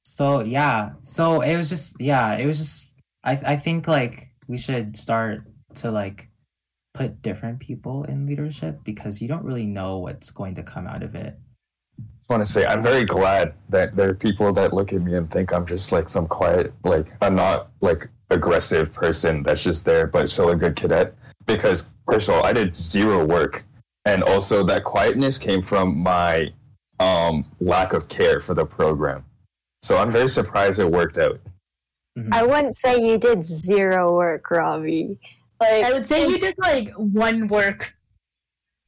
So 0.03 0.41
yeah, 0.43 0.91
so 1.01 1.41
it 1.41 1.55
was 1.55 1.69
just 1.69 1.95
yeah, 1.99 2.35
it 2.35 2.45
was 2.45 2.57
just 2.57 2.95
I 3.23 3.33
I 3.53 3.55
think 3.55 3.87
like 3.87 4.29
we 4.47 4.57
should 4.57 4.97
start 4.97 5.43
to 5.75 5.91
like 5.91 6.29
put 6.95 7.21
different 7.21 7.59
people 7.59 8.03
in 8.05 8.25
leadership 8.25 8.79
because 8.83 9.21
you 9.21 9.27
don't 9.27 9.43
really 9.43 9.65
know 9.67 9.99
what's 9.99 10.31
going 10.31 10.55
to 10.55 10.63
come 10.63 10.87
out 10.87 11.03
of 11.03 11.13
it. 11.15 11.37
I 11.99 12.33
want 12.33 12.45
to 12.45 12.51
say 12.51 12.65
I'm 12.65 12.81
very 12.81 13.05
glad 13.05 13.53
that 13.69 13.95
there 13.95 14.09
are 14.09 14.15
people 14.15 14.51
that 14.53 14.73
look 14.73 14.91
at 14.93 15.01
me 15.01 15.13
and 15.15 15.29
think 15.29 15.51
I'm 15.53 15.65
just 15.65 15.91
like 15.91 16.09
some 16.09 16.27
quiet, 16.27 16.73
like 16.83 17.07
I'm 17.21 17.35
not 17.35 17.69
like 17.81 18.09
aggressive 18.29 18.93
person 18.93 19.43
that's 19.43 19.63
just 19.63 19.85
there, 19.85 20.07
but 20.07 20.29
still 20.29 20.49
a 20.49 20.55
good 20.55 20.75
cadet. 20.75 21.15
Because 21.45 21.91
first 22.05 22.29
of 22.29 22.35
all, 22.35 22.45
I 22.45 22.53
did 22.53 22.75
zero 22.75 23.25
work, 23.25 23.63
and 24.05 24.23
also 24.23 24.63
that 24.63 24.83
quietness 24.83 25.37
came 25.37 25.61
from 25.61 25.97
my 25.97 26.51
um, 26.99 27.45
lack 27.59 27.93
of 27.93 28.07
care 28.07 28.39
for 28.39 28.53
the 28.53 28.65
program. 28.65 29.23
So 29.81 29.97
I'm 29.97 30.11
very 30.11 30.27
surprised 30.27 30.79
it 30.79 30.91
worked 30.91 31.17
out. 31.17 31.39
Mhm. 32.17 32.29
I 32.33 32.45
wouldn't 32.45 32.75
say 32.75 33.01
you 33.01 33.17
did 33.17 33.43
zero 33.43 34.13
work, 34.13 34.49
Robbie. 34.51 35.17
Like, 35.61 35.85
I 35.85 35.91
would 35.91 36.07
say 36.07 36.27
you 36.27 36.37
did 36.37 36.55
like 36.57 36.91
one 36.93 37.47
work. 37.47 37.93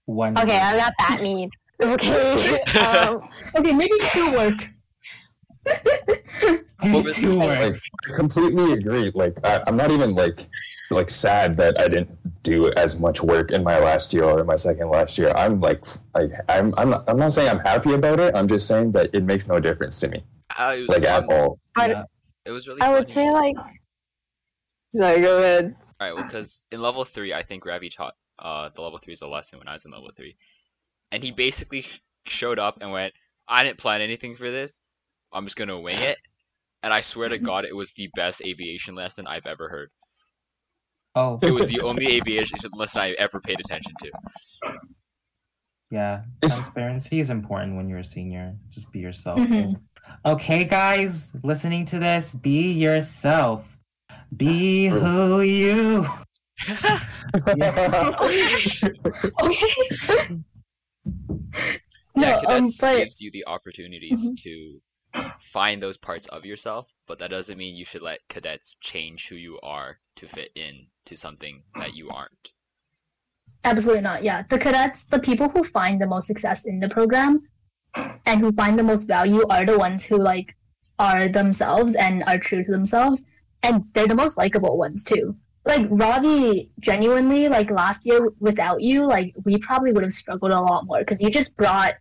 One 0.05 0.37
okay, 0.37 0.59
I'm 0.59 0.77
not 0.77 0.93
that 0.99 1.21
mean. 1.23 1.49
Okay. 1.81 2.61
um, 2.79 3.27
Okay, 3.55 3.71
maybe 3.73 3.95
two 4.11 4.31
work. 4.33 4.69
maybe 6.83 7.05
Well, 7.05 7.13
two 7.13 7.31
Like. 7.33 7.75
I 8.09 8.15
completely 8.15 8.73
agree. 8.73 9.11
Like 9.13 9.37
I, 9.43 9.61
I'm 9.67 9.77
not 9.77 9.91
even 9.91 10.15
like 10.15 10.47
like 10.89 11.09
sad 11.09 11.55
that 11.57 11.79
I 11.79 11.87
didn't 11.87 12.17
do 12.43 12.71
as 12.73 12.99
much 12.99 13.21
work 13.21 13.51
in 13.51 13.63
my 13.63 13.79
last 13.79 14.13
year 14.13 14.23
or 14.23 14.41
in 14.41 14.47
my 14.47 14.55
second 14.55 14.89
last 14.89 15.17
year. 15.17 15.31
I'm 15.31 15.59
like 15.59 15.85
like 16.15 16.31
I'm 16.49 16.73
I'm 16.77 16.89
not, 16.89 17.03
I'm 17.07 17.17
not 17.17 17.33
saying 17.33 17.49
I'm 17.49 17.59
happy 17.59 17.93
about 17.93 18.19
it. 18.19 18.35
I'm 18.35 18.47
just 18.47 18.67
saying 18.67 18.91
that 18.93 19.09
it 19.13 19.23
makes 19.23 19.47
no 19.47 19.59
difference 19.59 19.99
to 19.99 20.09
me, 20.09 20.23
I, 20.49 20.85
like 20.89 21.03
at 21.03 21.25
all. 21.31 21.59
Yeah. 21.77 22.03
It 22.45 22.51
was 22.51 22.67
really. 22.67 22.81
I 22.81 22.93
would 22.93 23.07
say 23.07 23.29
like. 23.29 23.55
Sorry, 24.95 25.21
go 25.21 25.37
ahead. 25.37 25.75
All 25.99 26.07
right, 26.07 26.15
well, 26.15 26.23
because 26.23 26.59
in 26.71 26.81
level 26.81 27.05
three, 27.05 27.33
I 27.33 27.43
think 27.43 27.65
Ravi 27.65 27.89
taught 27.89 28.15
uh 28.39 28.69
the 28.73 28.81
level 28.81 28.97
threes 28.97 29.21
a 29.21 29.27
lesson 29.27 29.59
when 29.59 29.67
I 29.67 29.73
was 29.73 29.85
in 29.85 29.91
level 29.91 30.09
three, 30.15 30.35
and 31.11 31.23
he 31.23 31.31
basically 31.31 31.85
showed 32.25 32.59
up 32.59 32.79
and 32.81 32.91
went, 32.91 33.13
"I 33.47 33.63
didn't 33.63 33.77
plan 33.77 34.01
anything 34.01 34.35
for 34.35 34.49
this. 34.49 34.79
I'm 35.31 35.45
just 35.45 35.57
gonna 35.57 35.79
wing 35.79 35.97
it." 35.99 36.17
And 36.83 36.93
I 36.93 37.01
swear 37.01 37.29
to 37.29 37.37
God, 37.37 37.65
it 37.65 37.75
was 37.75 37.91
the 37.93 38.09
best 38.15 38.41
aviation 38.43 38.95
lesson 38.95 39.25
I've 39.27 39.45
ever 39.45 39.69
heard. 39.69 39.89
Oh 41.13 41.39
It 41.41 41.51
was 41.51 41.67
the 41.67 41.81
only 41.81 42.15
aviation 42.15 42.57
lesson 42.73 43.01
I 43.01 43.11
ever 43.19 43.39
paid 43.39 43.59
attention 43.59 43.93
to. 43.99 44.11
yeah, 45.91 46.23
transparency 46.43 47.19
is 47.19 47.29
important 47.29 47.75
when 47.75 47.87
you're 47.89 47.99
a 47.99 48.03
senior. 48.03 48.55
Just 48.69 48.91
be 48.91 48.99
yourself. 48.99 49.39
Mhm. 49.39 49.75
Okay, 50.25 50.63
guys, 50.63 51.33
listening 51.43 51.85
to 51.87 51.99
this, 51.99 52.33
be 52.33 52.71
yourself. 52.71 53.77
Be 54.35 54.87
who 54.87 55.41
you. 55.41 56.05
Yeah. 57.55 58.11
Okay. 58.19 58.55
no, 62.15 62.27
yeah, 62.27 62.35
um, 62.47 62.65
cadets 62.65 62.77
but 62.77 62.97
gives 62.97 63.21
you 63.21 63.31
the 63.31 63.45
opportunities 63.47 64.31
Mhm. 64.31 64.37
to 64.43 64.81
find 65.39 65.81
those 65.81 65.97
parts 65.97 66.27
of 66.27 66.45
yourself, 66.45 66.87
but 67.07 67.19
that 67.19 67.31
doesn't 67.31 67.57
mean 67.57 67.75
you 67.75 67.85
should 67.85 68.01
let 68.01 68.27
cadets 68.29 68.77
change 68.79 69.27
who 69.27 69.35
you 69.35 69.59
are 69.61 69.99
to 70.17 70.27
fit 70.27 70.51
in 70.55 70.87
to 71.05 71.15
something 71.15 71.63
that 71.75 71.95
you 71.95 72.09
aren't. 72.09 72.51
Absolutely 73.63 74.01
not. 74.01 74.23
Yeah, 74.23 74.43
the 74.49 74.57
cadets, 74.57 75.05
the 75.05 75.19
people 75.19 75.49
who 75.49 75.63
find 75.63 76.01
the 76.01 76.07
most 76.07 76.27
success 76.27 76.65
in 76.65 76.79
the 76.79 76.89
program 76.89 77.47
and 78.25 78.41
who 78.41 78.51
find 78.51 78.77
the 78.77 78.83
most 78.83 79.05
value 79.05 79.45
are 79.49 79.65
the 79.65 79.77
ones 79.77 80.03
who 80.03 80.17
like 80.17 80.55
are 80.97 81.27
themselves 81.27 81.95
and 81.95 82.23
are 82.23 82.37
true 82.37 82.63
to 82.63 82.71
themselves, 82.71 83.23
and 83.63 83.83
they're 83.93 84.07
the 84.07 84.15
most 84.15 84.37
likable 84.37 84.77
ones 84.77 85.03
too. 85.03 85.35
Like 85.65 85.87
Ravi, 85.91 86.71
genuinely, 86.79 87.47
like 87.49 87.69
last 87.69 88.05
year 88.05 88.29
without 88.39 88.81
you, 88.81 89.05
like 89.05 89.35
we 89.43 89.57
probably 89.57 89.91
would 89.91 90.03
have 90.03 90.13
struggled 90.13 90.53
a 90.53 90.59
lot 90.59 90.85
more 90.85 90.99
because 90.99 91.21
you 91.21 91.29
just 91.29 91.55
brought 91.57 91.95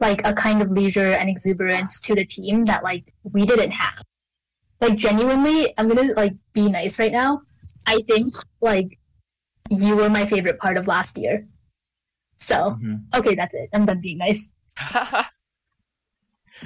like 0.00 0.26
a 0.26 0.32
kind 0.34 0.60
of 0.62 0.70
leisure 0.70 1.12
and 1.12 1.28
exuberance 1.28 2.00
to 2.02 2.14
the 2.14 2.24
team 2.24 2.64
that 2.66 2.82
like 2.84 3.12
we 3.24 3.44
didn't 3.46 3.70
have. 3.70 4.02
Like 4.80 4.96
genuinely, 4.96 5.72
I'm 5.78 5.88
gonna 5.88 6.12
like 6.14 6.34
be 6.52 6.68
nice 6.70 6.98
right 6.98 7.12
now. 7.12 7.40
I 7.86 8.00
think 8.06 8.32
like 8.60 8.98
you 9.70 9.96
were 9.96 10.10
my 10.10 10.26
favorite 10.26 10.58
part 10.58 10.76
of 10.76 10.86
last 10.86 11.16
year. 11.18 11.46
So, 12.36 12.76
Mhm. 12.82 13.04
okay, 13.16 13.34
that's 13.34 13.54
it. 13.54 13.70
I'm 13.72 13.86
done 13.86 14.00
being 14.00 14.18
nice. 14.18 14.50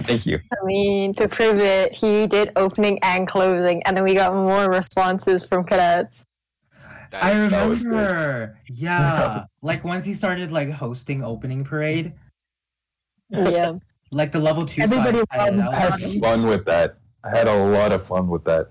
Thank 0.00 0.24
you. 0.26 0.38
I 0.52 0.64
mean, 0.64 1.12
to 1.14 1.28
prove 1.28 1.58
it, 1.58 1.94
he 1.94 2.26
did 2.26 2.52
opening 2.56 2.98
and 3.02 3.26
closing, 3.26 3.82
and 3.84 3.96
then 3.96 4.04
we 4.04 4.14
got 4.14 4.32
more 4.34 4.70
responses 4.70 5.48
from 5.48 5.64
cadets. 5.64 6.24
That 7.10 7.24
I 7.24 7.32
is- 7.32 7.50
that 7.50 7.68
was 7.68 7.82
great. 7.82 7.90
remember. 7.92 8.58
Yeah. 8.68 9.44
like 9.62 9.82
once 9.84 10.04
he 10.04 10.14
started 10.14 10.52
like 10.52 10.70
hosting 10.70 11.24
opening 11.24 11.64
parade, 11.64 12.12
Yeah. 13.30 13.72
like 14.12 14.32
the 14.32 14.40
level 14.40 14.64
two 14.66 14.82
Everybody 14.82 15.20
spot. 15.20 15.54
Loves 15.54 15.68
I 15.68 15.76
had 15.78 16.20
fun 16.20 16.46
with 16.46 16.64
that. 16.66 16.96
I 17.24 17.30
had 17.30 17.48
a 17.48 17.54
lot 17.64 17.92
of 17.92 18.02
fun 18.02 18.28
with 18.28 18.44
that. 18.44 18.70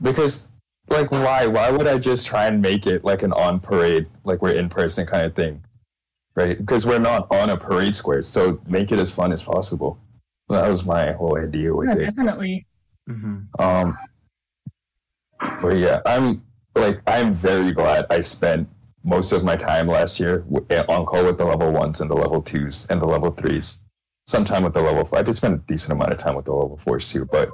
Because, 0.00 0.48
like, 0.88 1.10
why? 1.10 1.46
Why 1.46 1.70
would 1.70 1.86
I 1.88 1.98
just 1.98 2.26
try 2.26 2.46
and 2.46 2.60
make 2.62 2.86
it 2.86 3.04
like 3.04 3.22
an 3.22 3.32
on 3.32 3.60
parade, 3.60 4.06
like 4.24 4.42
we're 4.42 4.52
in 4.52 4.68
person 4.68 5.06
kind 5.06 5.24
of 5.24 5.34
thing, 5.34 5.62
right? 6.36 6.56
Because 6.56 6.86
we're 6.86 6.98
not 6.98 7.26
on 7.30 7.50
a 7.50 7.56
parade 7.56 7.94
square, 7.94 8.22
so 8.22 8.60
make 8.68 8.92
it 8.92 8.98
as 8.98 9.12
fun 9.12 9.32
as 9.32 9.42
possible. 9.42 9.98
That 10.48 10.68
was 10.68 10.84
my 10.84 11.12
whole 11.12 11.36
idea 11.36 11.74
with 11.74 11.88
Yeah, 11.90 11.96
it. 11.96 12.04
definitely. 12.16 12.66
hmm 13.06 13.40
Um, 13.58 13.98
but 15.60 15.76
yeah, 15.76 16.00
I'm 16.06 16.42
like 16.74 17.00
I'm 17.06 17.32
very 17.32 17.72
glad 17.72 18.06
I 18.10 18.20
spent 18.20 18.68
most 19.08 19.32
of 19.32 19.42
my 19.42 19.56
time 19.56 19.86
last 19.86 20.20
year 20.20 20.44
eh, 20.68 20.84
on 20.88 21.06
call 21.06 21.24
with 21.24 21.38
the 21.38 21.44
level 21.44 21.72
ones 21.72 22.00
and 22.00 22.10
the 22.10 22.14
level 22.14 22.42
twos 22.42 22.86
and 22.90 23.00
the 23.00 23.06
level 23.06 23.30
threes. 23.30 23.80
Sometime 24.26 24.62
with 24.62 24.74
the 24.74 24.82
level 24.82 25.04
four. 25.04 25.18
I 25.18 25.22
did 25.22 25.34
spend 25.34 25.54
a 25.54 25.58
decent 25.66 25.92
amount 25.92 26.12
of 26.12 26.18
time 26.18 26.34
with 26.34 26.44
the 26.44 26.52
level 26.52 26.76
fours 26.76 27.10
too. 27.10 27.24
But 27.24 27.50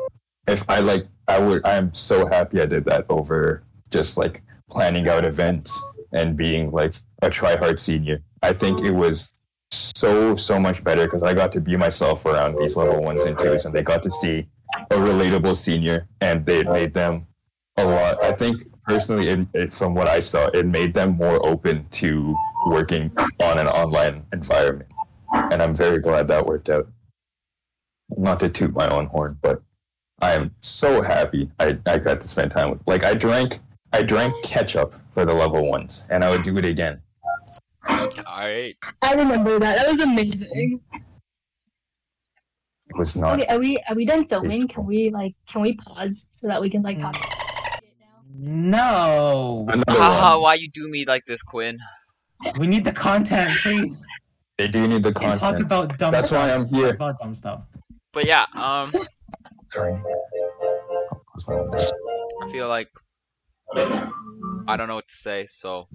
if 0.49 0.69
I 0.69 0.81
like, 0.81 1.07
I 1.29 1.39
would. 1.39 1.65
I'm 1.65 1.95
so 1.95 2.27
happy 2.27 2.61
I 2.61 2.67
did 2.67 2.85
that 2.87 3.07
over 3.09 3.63
just 3.91 4.17
like 4.17 4.43
planning 4.69 5.09
out 5.09 5.25
events 5.25 5.81
and 6.13 6.37
being 6.37 6.73
like 6.73 6.95
a 7.23 7.31
try 7.31 7.57
hard 7.57 7.79
senior. 7.79 8.21
I 8.43 8.53
think 8.53 8.81
it 8.81 8.91
was 8.91 9.35
so 9.71 10.35
so 10.35 10.59
much 10.59 10.83
better 10.83 11.05
because 11.05 11.23
I 11.23 11.33
got 11.33 11.53
to 11.53 11.61
be 11.61 11.77
myself 11.77 12.27
around 12.27 12.59
these 12.59 12.77
level 12.77 13.01
ones 13.01 13.25
and 13.25 13.39
twos, 13.39 13.65
and 13.65 13.75
they 13.75 13.83
got 13.83 14.03
to 14.03 14.11
see 14.11 14.49
a 14.91 14.97
relatable 14.97 15.57
senior, 15.57 16.09
and 16.21 16.45
they 16.45 16.65
made 16.65 16.93
them 16.93 17.27
a 17.77 17.85
lot. 17.85 18.23
I 18.23 18.33
think 18.33 18.63
personally, 18.85 19.29
it, 19.29 19.47
it, 19.55 19.73
from 19.73 19.95
what 19.95 20.09
I 20.09 20.21
saw, 20.21 20.47
it 20.49 20.67
made 20.67 20.95
them 20.95 21.17
more 21.17 21.45
open 21.47 21.87
to 21.93 22.37
working 22.67 23.11
on 23.43 23.59
an 23.59 23.67
online 23.69 24.25
environment, 24.33 24.91
and 25.33 25.63
I'm 25.63 25.75
very 25.75 25.99
glad 25.99 26.29
that 26.29 26.45
worked 26.47 26.69
out. 26.69 26.89
Not 28.17 28.39
to 28.41 28.49
toot 28.49 28.75
my 28.75 28.89
own 28.89 29.07
horn, 29.07 29.39
but 29.43 29.63
I 30.21 30.33
am 30.33 30.55
so 30.61 31.03
happy 31.03 31.51
I, 31.59 31.79
I 31.87 31.99
got 31.99 32.21
to 32.21 32.29
spend 32.29 32.51
time 32.51 32.71
with. 32.71 32.81
Like 32.87 33.03
I 33.03 33.15
drank 33.15 33.59
I 33.93 34.03
drank 34.03 34.35
ketchup 34.43 34.95
for 35.11 35.25
the 35.25 35.33
level 35.33 35.69
ones, 35.69 36.07
and 36.11 36.25
I 36.25 36.31
would 36.31 36.43
do 36.43 36.57
it 36.59 36.65
again. 36.65 37.01
All 37.89 38.09
right. 38.27 38.77
I 39.03 39.15
remember 39.15 39.59
that. 39.59 39.77
That 39.77 39.91
was 39.91 40.01
amazing. 40.01 40.81
It 42.89 42.97
was 42.97 43.17
not. 43.17 43.41
Okay, 43.41 43.47
are 43.47 43.59
we 43.59 43.79
are 43.89 43.95
we 43.95 44.05
done 44.05 44.27
filming? 44.27 44.69
Can 44.69 44.87
we 44.87 45.11
like 45.11 45.35
can 45.49 45.63
we 45.63 45.77
pause 45.77 46.27
so 46.35 46.47
that 46.47 46.61
we 46.61 46.71
can 46.71 46.83
like 46.83 47.01
talk? 47.01 47.17
No. 48.37 49.67
Haha, 49.89 50.39
why 50.41 50.55
you 50.55 50.69
do 50.71 50.89
me 50.89 51.05
like 51.07 51.25
this, 51.27 51.43
Qin? 51.45 51.79
We 52.59 52.67
need 52.67 52.85
the 52.85 52.93
content, 52.93 53.51
please. 53.63 54.05
They 54.59 54.69
do 54.69 54.87
need 54.89 55.03
the 55.03 55.13
content. 55.13 55.41
talk 55.41 55.61
about 55.61 55.99
dumb 55.99 56.13
That's 56.13 56.27
stuff. 56.29 56.49
why 56.49 56.53
I'm 56.55 56.67
here. 56.67 56.69
Talk 56.69 56.81
here. 56.87 56.95
about 56.95 57.19
dumb 57.19 57.35
stuff. 57.35 57.61
But 58.13 58.27
yeah, 58.27 58.47
um, 58.55 58.93
Sorry. 59.69 59.97
I 61.49 62.51
feel 62.53 62.69
like 62.69 62.89
I 63.77 64.77
don't 64.77 64.89
know 64.89 64.95
what 64.97 65.09
to 65.09 65.15
say. 65.15 65.47
So, 65.49 65.89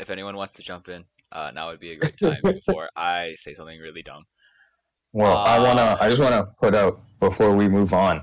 if 0.00 0.10
anyone 0.10 0.36
wants 0.36 0.52
to 0.54 0.62
jump 0.62 0.88
in, 0.88 1.04
uh, 1.32 1.50
now 1.54 1.70
would 1.70 1.80
be 1.80 1.92
a 1.92 1.96
great 1.96 2.16
time 2.18 2.38
before 2.44 2.88
I 2.96 3.34
say 3.36 3.54
something 3.54 3.78
really 3.80 4.02
dumb. 4.02 4.24
Well, 5.12 5.36
I 5.38 5.58
Uh, 5.58 5.62
wanna. 5.64 5.96
I 6.00 6.08
just 6.08 6.20
wanna 6.20 6.44
put 6.60 6.74
out 6.74 7.00
before 7.20 7.54
we 7.54 7.68
move 7.68 7.92
on. 7.92 8.22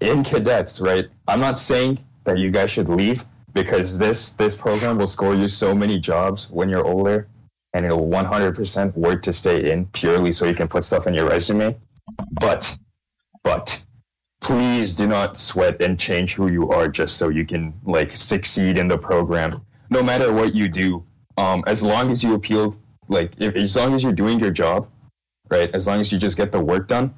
In 0.00 0.24
cadets, 0.24 0.80
right? 0.80 1.06
I'm 1.28 1.40
not 1.40 1.58
saying 1.58 1.98
that 2.30 2.38
you 2.38 2.50
guys 2.50 2.70
should 2.70 2.88
leave 2.88 3.24
because 3.54 3.98
this 3.98 4.32
this 4.32 4.54
program 4.54 4.98
will 4.98 5.06
score 5.06 5.34
you 5.34 5.48
so 5.48 5.74
many 5.74 5.98
jobs 5.98 6.48
when 6.50 6.68
you're 6.68 6.86
older 6.86 7.28
and 7.72 7.84
it'll 7.84 8.08
100% 8.08 8.94
work 8.96 9.22
to 9.22 9.32
stay 9.32 9.70
in 9.70 9.86
purely 9.86 10.32
so 10.32 10.46
you 10.46 10.54
can 10.54 10.68
put 10.68 10.82
stuff 10.84 11.06
in 11.06 11.14
your 11.14 11.28
resume. 11.28 11.76
But, 12.40 12.76
but, 13.44 13.84
please 14.40 14.94
do 14.94 15.06
not 15.06 15.36
sweat 15.36 15.80
and 15.80 15.98
change 15.98 16.34
who 16.34 16.50
you 16.50 16.68
are 16.70 16.88
just 16.88 17.16
so 17.16 17.28
you 17.28 17.44
can 17.44 17.72
like 17.84 18.10
succeed 18.10 18.76
in 18.76 18.88
the 18.88 18.98
program. 18.98 19.64
No 19.88 20.02
matter 20.02 20.32
what 20.32 20.52
you 20.54 20.68
do, 20.68 21.04
um, 21.36 21.62
as 21.66 21.82
long 21.82 22.10
as 22.10 22.24
you 22.24 22.34
appeal, 22.34 22.74
like 23.08 23.32
if, 23.38 23.54
as 23.54 23.76
long 23.76 23.94
as 23.94 24.02
you're 24.02 24.12
doing 24.12 24.40
your 24.40 24.50
job, 24.50 24.88
right? 25.48 25.70
As 25.72 25.86
long 25.86 26.00
as 26.00 26.10
you 26.10 26.18
just 26.18 26.36
get 26.36 26.50
the 26.50 26.60
work 26.60 26.88
done, 26.88 27.14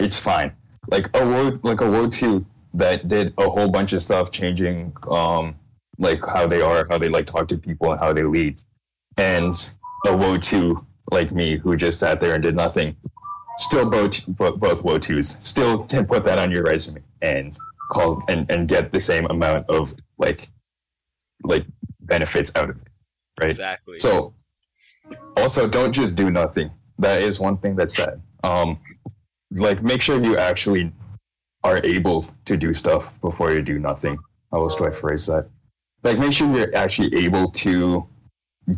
it's 0.00 0.18
fine. 0.18 0.52
Like 0.88 1.16
a 1.16 1.24
word, 1.24 1.60
like 1.62 1.80
a 1.80 1.88
word 1.88 2.10
two 2.10 2.44
that 2.76 3.08
did 3.08 3.32
a 3.38 3.48
whole 3.48 3.70
bunch 3.70 3.92
of 3.94 4.02
stuff, 4.02 4.30
changing 4.30 4.92
um, 5.10 5.56
like 5.98 6.20
how 6.24 6.46
they 6.46 6.60
are, 6.60 6.86
how 6.90 6.98
they 6.98 7.08
like 7.08 7.26
talk 7.26 7.48
to 7.48 7.58
people, 7.58 7.90
and 7.90 8.00
how 8.00 8.12
they 8.12 8.22
lead, 8.22 8.60
and 9.16 9.72
a 10.06 10.16
woe 10.16 10.36
two 10.36 10.84
like 11.10 11.32
me 11.32 11.56
who 11.56 11.74
just 11.76 12.00
sat 12.00 12.20
there 12.20 12.34
and 12.34 12.42
did 12.42 12.54
nothing. 12.54 12.94
Still 13.58 13.88
both 13.88 14.26
both 14.26 14.84
woe 14.84 14.98
twos. 14.98 15.28
Still 15.40 15.84
can 15.84 16.06
put 16.06 16.22
that 16.24 16.38
on 16.38 16.50
your 16.50 16.64
resume 16.64 17.02
and 17.22 17.56
call 17.90 18.22
and, 18.28 18.50
and 18.50 18.68
get 18.68 18.92
the 18.92 19.00
same 19.00 19.24
amount 19.26 19.68
of 19.70 19.94
like 20.18 20.50
like 21.44 21.64
benefits 22.00 22.52
out 22.56 22.68
of 22.68 22.76
it. 22.76 22.88
Right. 23.40 23.50
Exactly. 23.50 23.98
So 23.98 24.34
also 25.36 25.66
don't 25.66 25.92
just 25.92 26.16
do 26.16 26.30
nothing. 26.30 26.70
That 26.98 27.22
is 27.22 27.40
one 27.40 27.56
thing 27.56 27.74
that's 27.76 27.96
said. 27.96 28.20
Um 28.44 28.78
like 29.50 29.82
make 29.82 30.02
sure 30.02 30.22
you 30.22 30.36
actually 30.36 30.92
are 31.66 31.80
able 31.84 32.24
to 32.44 32.56
do 32.56 32.72
stuff 32.72 33.20
before 33.20 33.52
you 33.52 33.60
do 33.60 33.78
nothing. 33.78 34.16
How 34.52 34.62
else 34.62 34.76
do 34.76 34.86
I 34.86 34.90
phrase 34.90 35.26
that? 35.26 35.48
Like 36.04 36.18
make 36.18 36.32
sure 36.32 36.46
you're 36.56 36.74
actually 36.76 37.12
able 37.24 37.50
to 37.50 38.06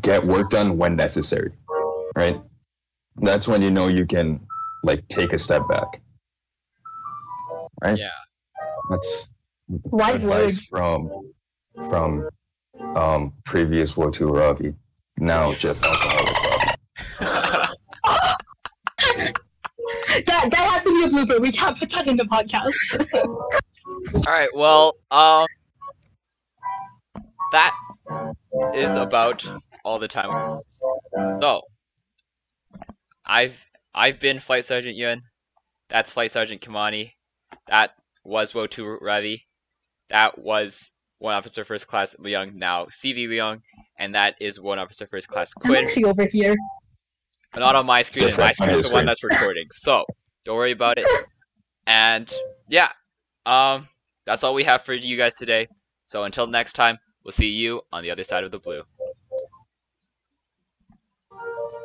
get 0.00 0.24
work 0.24 0.50
done 0.50 0.78
when 0.78 0.96
necessary. 0.96 1.52
Right? 2.16 2.40
That's 3.16 3.46
when 3.46 3.60
you 3.60 3.70
know 3.70 3.88
you 3.88 4.06
can 4.06 4.40
like 4.82 5.06
take 5.08 5.34
a 5.34 5.38
step 5.38 5.68
back. 5.68 6.00
Right? 7.82 7.98
Yeah. 7.98 8.08
That's 8.90 9.30
Wise 9.68 10.14
advice 10.14 10.64
from 10.66 11.30
from 11.90 12.28
um 12.96 13.34
previous 13.44 13.92
Wotu 13.92 14.34
Ravi. 14.34 14.74
Now 15.18 15.52
just 15.52 15.84
alcoholic 15.84 16.36
Ravi. 16.44 16.74
That 20.26 20.50
that 20.50 20.70
has 20.70 20.82
to 20.84 20.90
be 20.90 21.04
a 21.04 21.07
blooper. 21.26 21.40
We 21.40 21.52
can't 21.52 21.78
put 21.78 21.90
that 21.90 22.06
in 22.06 22.16
the 22.16 22.24
podcast. 22.24 22.72
All 24.14 24.32
right. 24.32 24.48
Well, 24.54 24.96
um, 25.10 25.46
that 27.52 27.74
is 28.74 28.94
about 28.94 29.44
all 29.84 29.98
the 29.98 30.08
time. 30.08 30.60
So, 31.40 31.62
I've 33.24 33.64
I've 33.94 34.18
been 34.20 34.40
Flight 34.40 34.64
Sergeant 34.64 34.96
Yuan. 34.96 35.22
That's 35.88 36.12
Flight 36.12 36.30
Sergeant 36.30 36.60
Kimani. 36.60 37.12
That 37.68 37.92
was 38.24 38.52
Wotu 38.52 38.98
Ravi. 39.00 39.46
That 40.10 40.38
was 40.38 40.90
Warrant 41.20 41.38
Officer 41.38 41.64
First 41.64 41.86
Class 41.86 42.14
Leung. 42.20 42.54
Now 42.54 42.86
CV 42.86 43.26
Leung, 43.28 43.60
and 43.98 44.14
that 44.14 44.34
is 44.40 44.60
Warrant 44.60 44.80
Officer 44.82 45.06
First 45.06 45.28
Class 45.28 45.52
I'm 45.64 45.70
Qin. 45.72 45.84
actually 45.84 46.04
over 46.04 46.26
here. 46.26 46.54
Not 47.56 47.74
on 47.74 47.86
my 47.86 48.02
screen. 48.02 48.28
and 48.28 48.36
My 48.38 48.48
Different 48.48 48.60
on 48.60 48.66
screen 48.66 48.78
is 48.78 48.88
the 48.88 48.94
one 48.94 49.06
that's 49.06 49.24
recording. 49.24 49.64
So 49.70 50.04
don't 50.48 50.56
worry 50.56 50.72
about 50.72 50.96
it. 50.96 51.06
And 51.86 52.32
yeah, 52.70 52.88
um, 53.44 53.86
that's 54.24 54.42
all 54.42 54.54
we 54.54 54.64
have 54.64 54.82
for 54.82 54.94
you 54.94 55.16
guys 55.18 55.34
today. 55.34 55.68
So 56.06 56.24
until 56.24 56.46
next 56.46 56.72
time, 56.72 56.96
we'll 57.22 57.32
see 57.32 57.48
you 57.48 57.82
on 57.92 58.02
the 58.02 58.10
other 58.10 58.24
side 58.24 58.44
of 58.44 58.50
the 58.50 58.58
blue. 58.58 58.82